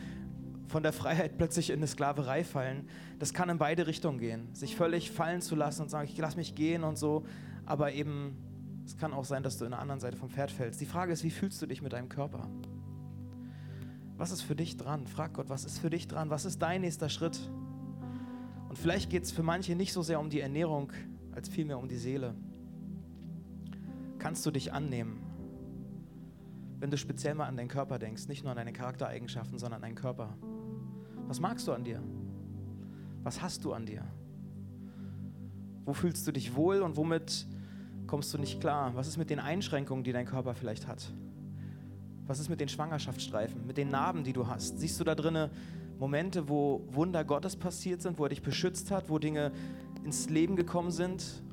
von 0.70 0.84
der 0.84 0.94
Freiheit 0.94 1.38
plötzlich 1.38 1.72
in 1.72 1.78
eine 1.78 1.88
Sklaverei 1.88 2.44
fallen. 2.44 2.88
Das 3.18 3.34
kann 3.34 3.50
in 3.50 3.58
beide 3.58 3.88
Richtungen 3.88 4.20
gehen. 4.20 4.54
Sich 4.54 4.76
völlig 4.76 5.12
fallen 5.12 5.42
zu 5.42 5.56
lassen 5.56 5.82
und 5.84 5.90
sagen, 5.90 6.08
ich 6.10 6.18
lasse 6.18 6.38
mich 6.38 6.56
gehen 6.56 6.84
und 6.84 6.98
so, 6.98 7.26
aber 7.66 7.92
eben, 7.92 8.38
es 8.86 8.96
kann 8.96 9.12
auch 9.12 9.26
sein, 9.26 9.44
dass 9.44 9.58
du 9.58 9.66
in 9.66 9.72
der 9.72 9.80
anderen 9.80 10.00
Seite 10.00 10.16
vom 10.16 10.30
Pferd 10.30 10.52
fällst. 10.52 10.80
Die 10.80 10.86
Frage 10.86 11.12
ist, 11.12 11.24
wie 11.24 11.32
fühlst 11.32 11.62
du 11.62 11.66
dich 11.66 11.82
mit 11.82 11.94
deinem 11.94 12.08
Körper? 12.08 12.48
Was 14.16 14.32
ist 14.32 14.42
für 14.42 14.56
dich 14.56 14.78
dran? 14.78 15.08
Frag 15.08 15.34
Gott, 15.34 15.50
was 15.50 15.66
ist 15.66 15.80
für 15.80 15.90
dich 15.90 16.08
dran? 16.08 16.30
Was 16.30 16.46
ist 16.46 16.62
dein 16.62 16.82
nächster 16.82 17.10
Schritt? 17.10 17.40
Und 18.68 18.78
vielleicht 18.78 19.10
geht 19.10 19.24
es 19.24 19.32
für 19.32 19.44
manche 19.44 19.76
nicht 19.76 19.94
so 19.94 20.04
sehr 20.04 20.20
um 20.20 20.30
die 20.30 20.40
Ernährung, 20.40 20.92
als 21.32 21.50
vielmehr 21.50 21.80
um 21.80 21.88
die 21.88 21.98
Seele. 21.98 22.36
Kannst 24.20 24.46
du 24.46 24.52
dich 24.52 24.72
annehmen? 24.72 25.30
wenn 26.80 26.92
du 26.92 26.98
speziell 26.98 27.36
mal 27.36 27.46
an 27.46 27.58
deinen 27.58 27.68
Körper 27.68 28.00
denkst, 28.00 28.28
nicht 28.28 28.44
nur 28.44 28.52
an 28.52 28.58
deine 28.58 28.74
Charaktereigenschaften, 28.74 29.60
sondern 29.60 29.78
an 29.78 29.82
deinen 29.82 29.96
Körper. 29.96 30.38
Was 31.30 31.40
magst 31.40 31.68
du 31.68 31.74
an 31.74 31.84
dir? 31.84 32.02
Was 33.22 33.40
hast 33.40 33.64
du 33.64 33.72
an 33.72 33.86
dir? 33.86 34.04
Wo 35.86 35.94
fühlst 35.94 36.26
du 36.26 36.32
dich 36.32 36.56
wohl 36.56 36.82
und 36.82 36.98
womit 36.98 37.46
kommst 38.08 38.34
du 38.34 38.40
nicht 38.40 38.60
klar? 38.60 38.96
Was 38.96 39.08
ist 39.08 39.18
mit 39.18 39.30
den 39.30 39.40
Einschränkungen, 39.40 40.04
die 40.04 40.12
dein 40.12 40.26
Körper 40.26 40.56
vielleicht 40.56 40.88
hat? 40.88 41.14
Was 42.26 42.40
ist 42.40 42.50
mit 42.50 42.60
den 42.60 42.68
Schwangerschaftsstreifen, 42.68 43.68
mit 43.68 43.78
den 43.78 43.90
Narben, 43.90 44.24
die 44.24 44.34
du 44.34 44.48
hast? 44.48 44.80
Siehst 44.80 45.00
du 45.00 45.04
da 45.04 45.14
drinnen 45.14 45.52
Momente, 46.00 46.50
wo 46.50 46.82
Wunder 46.90 47.24
Gottes 47.24 47.56
passiert 47.56 48.02
sind, 48.02 48.18
wo 48.18 48.24
er 48.24 48.30
dich 48.30 48.42
beschützt 48.42 48.90
hat, 48.90 49.08
wo 49.08 49.20
Dinge 49.20 49.52
ins 50.04 50.32
Leben 50.32 50.56
gekommen 50.56 50.90
sind? 50.90 51.44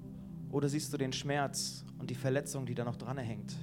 Oder 0.53 0.71
siehst 0.71 0.91
du 0.91 0.97
den 0.97 1.13
Schmerz 1.13 1.85
und 1.99 2.09
die 2.09 2.15
Verletzung, 2.15 2.65
die 2.65 2.75
da 2.75 2.87
noch 2.87 2.97
dran 2.97 3.19
hängt? 3.19 3.55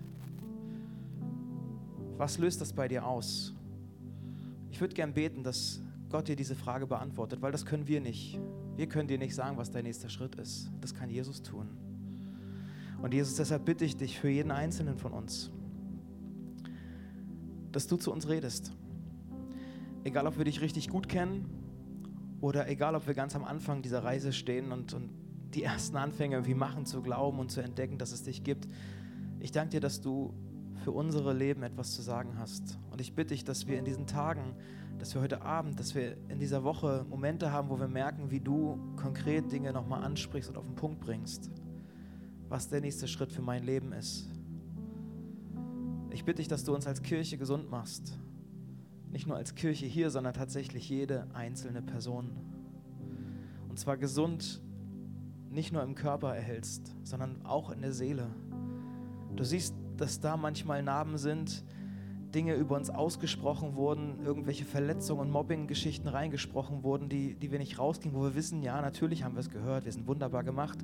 Was 2.17 2.37
löst 2.37 2.61
das 2.61 2.71
bei 2.71 2.87
dir 2.87 3.03
aus? 3.03 3.55
Ich 4.69 4.79
würde 4.79 4.93
gern 4.93 5.15
beten, 5.15 5.43
dass 5.43 5.81
Gott 6.13 6.27
dir 6.27 6.35
diese 6.35 6.53
Frage 6.53 6.85
beantwortet, 6.85 7.41
weil 7.41 7.51
das 7.51 7.65
können 7.65 7.87
wir 7.87 7.99
nicht. 7.99 8.39
Wir 8.75 8.87
können 8.87 9.07
dir 9.07 9.17
nicht 9.17 9.33
sagen, 9.33 9.57
was 9.57 9.71
dein 9.71 9.83
nächster 9.83 10.09
Schritt 10.09 10.35
ist. 10.35 10.69
Das 10.79 10.93
kann 10.93 11.09
Jesus 11.09 11.41
tun. 11.41 11.67
Und 13.01 13.15
Jesus, 13.15 13.33
deshalb 13.33 13.65
bitte 13.65 13.83
ich 13.83 13.97
dich 13.97 14.19
für 14.19 14.29
jeden 14.29 14.51
Einzelnen 14.51 14.99
von 14.99 15.11
uns, 15.11 15.49
dass 17.71 17.87
du 17.87 17.97
zu 17.97 18.13
uns 18.13 18.29
redest. 18.29 18.73
Egal, 20.03 20.27
ob 20.27 20.37
wir 20.37 20.45
dich 20.45 20.61
richtig 20.61 20.87
gut 20.87 21.09
kennen 21.09 21.49
oder 22.41 22.69
egal, 22.69 22.93
ob 22.93 23.07
wir 23.07 23.15
ganz 23.15 23.35
am 23.35 23.43
Anfang 23.43 23.81
dieser 23.81 24.03
Reise 24.03 24.33
stehen 24.33 24.71
und, 24.71 24.93
und 24.93 25.09
die 25.55 25.63
ersten 25.63 25.97
Anfänge 25.97 26.35
irgendwie 26.35 26.53
machen, 26.53 26.85
zu 26.85 27.01
glauben 27.01 27.39
und 27.39 27.49
zu 27.49 27.59
entdecken, 27.59 27.97
dass 27.97 28.11
es 28.11 28.21
dich 28.21 28.43
gibt. 28.43 28.67
Ich 29.39 29.51
danke 29.51 29.71
dir, 29.71 29.81
dass 29.81 29.99
du 29.99 30.31
für 30.83 30.91
unsere 30.91 31.33
Leben 31.33 31.63
etwas 31.63 31.93
zu 31.93 32.03
sagen 32.03 32.37
hast. 32.37 32.77
Und 32.91 33.01
ich 33.01 33.15
bitte 33.15 33.33
dich, 33.33 33.43
dass 33.43 33.65
wir 33.65 33.79
in 33.79 33.85
diesen 33.85 34.05
Tagen, 34.05 34.55
dass 35.03 35.13
wir 35.15 35.21
heute 35.21 35.41
Abend, 35.41 35.77
dass 35.81 35.95
wir 35.95 36.15
in 36.29 36.39
dieser 36.39 36.63
Woche 36.63 37.05
Momente 37.09 37.51
haben, 37.51 37.67
wo 37.67 37.77
wir 37.77 37.89
merken, 37.89 38.31
wie 38.31 38.39
du 38.39 38.79
konkret 38.95 39.51
Dinge 39.51 39.73
nochmal 39.73 40.01
ansprichst 40.01 40.49
und 40.49 40.55
auf 40.55 40.63
den 40.63 40.75
Punkt 40.75 41.01
bringst, 41.01 41.51
was 42.47 42.69
der 42.69 42.79
nächste 42.79 43.09
Schritt 43.09 43.33
für 43.33 43.41
mein 43.41 43.63
Leben 43.63 43.91
ist. 43.91 44.29
Ich 46.09 46.23
bitte 46.23 46.37
dich, 46.37 46.47
dass 46.47 46.63
du 46.63 46.73
uns 46.73 46.87
als 46.87 47.01
Kirche 47.01 47.37
gesund 47.37 47.69
machst. 47.69 48.17
Nicht 49.11 49.27
nur 49.27 49.35
als 49.35 49.55
Kirche 49.55 49.85
hier, 49.85 50.09
sondern 50.09 50.33
tatsächlich 50.33 50.87
jede 50.87 51.27
einzelne 51.33 51.81
Person. 51.81 52.37
Und 53.67 53.77
zwar 53.77 53.97
gesund 53.97 54.61
nicht 55.49 55.73
nur 55.73 55.83
im 55.83 55.95
Körper 55.95 56.33
erhältst, 56.33 56.95
sondern 57.03 57.45
auch 57.45 57.71
in 57.71 57.81
der 57.81 57.91
Seele. 57.91 58.29
Du 59.35 59.43
siehst 59.43 59.75
dass 59.97 60.21
da 60.21 60.37
manchmal 60.37 60.81
Narben 60.81 61.17
sind, 61.17 61.63
Dinge 62.33 62.55
über 62.55 62.75
uns 62.75 62.89
ausgesprochen 62.89 63.75
wurden, 63.75 64.19
irgendwelche 64.25 64.65
Verletzungen 64.65 65.21
und 65.21 65.31
Mobbing-Geschichten 65.31 66.07
reingesprochen 66.07 66.83
wurden, 66.83 67.09
die, 67.09 67.35
die 67.35 67.51
wir 67.51 67.59
nicht 67.59 67.79
rausgingen, 67.79 68.17
wo 68.17 68.23
wir 68.23 68.35
wissen, 68.35 68.63
ja, 68.63 68.81
natürlich 68.81 69.23
haben 69.23 69.35
wir 69.35 69.39
es 69.39 69.49
gehört, 69.49 69.85
wir 69.85 69.91
sind 69.91 70.07
wunderbar 70.07 70.43
gemacht. 70.43 70.79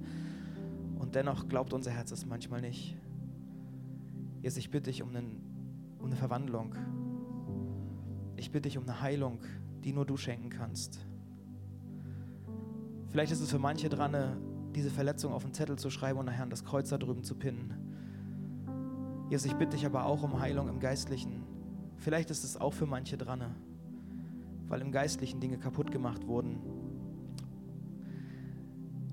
Und 0.99 1.15
dennoch 1.15 1.47
glaubt 1.47 1.73
unser 1.73 1.91
Herz 1.91 2.11
es 2.11 2.25
manchmal 2.25 2.61
nicht. 2.61 2.95
Jesus, 4.41 4.57
ich 4.57 4.69
bitte 4.69 4.89
dich 4.89 5.01
um, 5.01 5.09
einen, 5.09 5.41
um 5.99 6.05
eine 6.05 6.15
Verwandlung. 6.15 6.75
Ich 8.37 8.51
bitte 8.51 8.69
dich 8.69 8.77
um 8.77 8.83
eine 8.83 9.01
Heilung, 9.01 9.39
die 9.83 9.91
nur 9.91 10.05
du 10.05 10.17
schenken 10.17 10.49
kannst. 10.49 10.99
Vielleicht 13.09 13.31
ist 13.31 13.41
es 13.41 13.49
für 13.49 13.59
manche 13.59 13.89
dran, 13.89 14.37
diese 14.75 14.91
Verletzung 14.91 15.33
auf 15.33 15.43
den 15.43 15.53
Zettel 15.53 15.77
zu 15.77 15.89
schreiben 15.89 16.19
und 16.19 16.25
nachher 16.25 16.43
an 16.43 16.49
das 16.49 16.63
Kreuz 16.63 16.89
da 16.89 16.97
drüben 16.97 17.23
zu 17.23 17.35
pinnen. 17.35 17.73
Jesus, 19.29 19.45
ich 19.45 19.55
bitte 19.55 19.77
dich 19.77 19.85
aber 19.85 20.05
auch 20.05 20.23
um 20.23 20.39
Heilung 20.39 20.67
im 20.69 20.79
Geistlichen. 20.79 21.43
Vielleicht 21.97 22.31
ist 22.31 22.43
es 22.43 22.57
auch 22.57 22.73
für 22.73 22.87
manche 22.87 23.17
dran, 23.17 23.55
weil 24.67 24.81
im 24.81 24.91
Geistlichen 24.91 25.39
Dinge 25.39 25.59
kaputt 25.59 25.91
gemacht 25.91 26.25
wurden. 26.25 26.59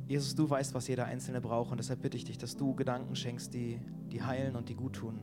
Jesus, 0.07 0.35
du 0.35 0.48
weißt, 0.48 0.72
was 0.74 0.88
jeder 0.88 1.05
Einzelne 1.05 1.40
braucht 1.40 1.70
und 1.72 1.79
deshalb 1.79 2.00
bitte 2.00 2.16
ich 2.16 2.24
dich, 2.24 2.38
dass 2.38 2.57
du 2.57 2.74
Gedanken 2.74 3.14
schenkst, 3.16 3.52
die, 3.52 3.81
die 4.11 4.22
heilen 4.22 4.57
und 4.57 4.68
die 4.68 4.74
gut 4.74 4.94
tun. 4.94 5.20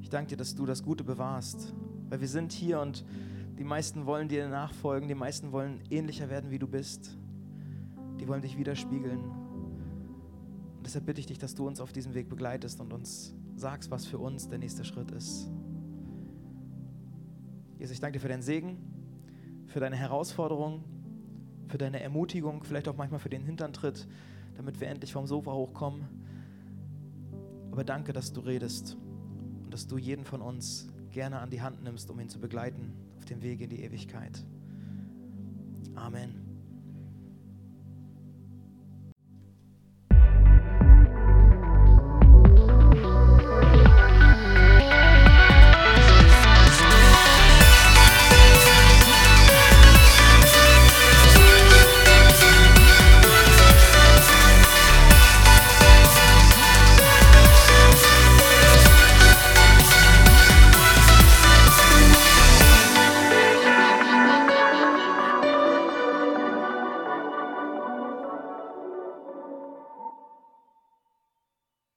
Ich 0.00 0.08
danke 0.08 0.28
dir, 0.28 0.36
dass 0.36 0.54
du 0.54 0.64
das 0.64 0.82
Gute 0.82 1.02
bewahrst, 1.02 1.74
weil 2.08 2.20
wir 2.20 2.28
sind 2.28 2.52
hier 2.52 2.80
und 2.80 3.04
Die 3.58 3.64
meisten 3.64 4.06
wollen 4.06 4.28
dir 4.28 4.48
nachfolgen, 4.48 5.08
die 5.08 5.16
meisten 5.16 5.50
wollen 5.50 5.80
ähnlicher 5.90 6.30
werden, 6.30 6.52
wie 6.52 6.60
du 6.60 6.68
bist. 6.68 7.18
Die 8.20 8.28
wollen 8.28 8.40
dich 8.40 8.56
widerspiegeln. 8.56 9.47
Deshalb 10.88 11.04
bitte 11.04 11.20
ich 11.20 11.26
dich, 11.26 11.36
dass 11.36 11.54
du 11.54 11.66
uns 11.66 11.82
auf 11.82 11.92
diesem 11.92 12.14
Weg 12.14 12.30
begleitest 12.30 12.80
und 12.80 12.94
uns 12.94 13.34
sagst, 13.56 13.90
was 13.90 14.06
für 14.06 14.16
uns 14.16 14.48
der 14.48 14.56
nächste 14.56 14.86
Schritt 14.86 15.10
ist. 15.10 15.46
Jesus, 17.78 17.92
ich 17.92 18.00
danke 18.00 18.16
dir 18.16 18.22
für 18.22 18.28
deinen 18.28 18.40
Segen, 18.40 18.78
für 19.66 19.80
deine 19.80 19.96
Herausforderung, 19.96 20.82
für 21.66 21.76
deine 21.76 22.00
Ermutigung, 22.00 22.64
vielleicht 22.64 22.88
auch 22.88 22.96
manchmal 22.96 23.20
für 23.20 23.28
den 23.28 23.42
Hinterntritt, 23.42 24.08
damit 24.56 24.80
wir 24.80 24.88
endlich 24.88 25.12
vom 25.12 25.26
Sofa 25.26 25.52
hochkommen. 25.52 26.08
Aber 27.70 27.84
danke, 27.84 28.14
dass 28.14 28.32
du 28.32 28.40
redest 28.40 28.96
und 29.64 29.74
dass 29.74 29.88
du 29.88 29.98
jeden 29.98 30.24
von 30.24 30.40
uns 30.40 30.88
gerne 31.10 31.40
an 31.40 31.50
die 31.50 31.60
Hand 31.60 31.82
nimmst, 31.82 32.08
um 32.10 32.18
ihn 32.18 32.30
zu 32.30 32.40
begleiten 32.40 32.94
auf 33.18 33.26
dem 33.26 33.42
Weg 33.42 33.60
in 33.60 33.68
die 33.68 33.82
Ewigkeit. 33.82 34.42
Amen. 35.96 36.47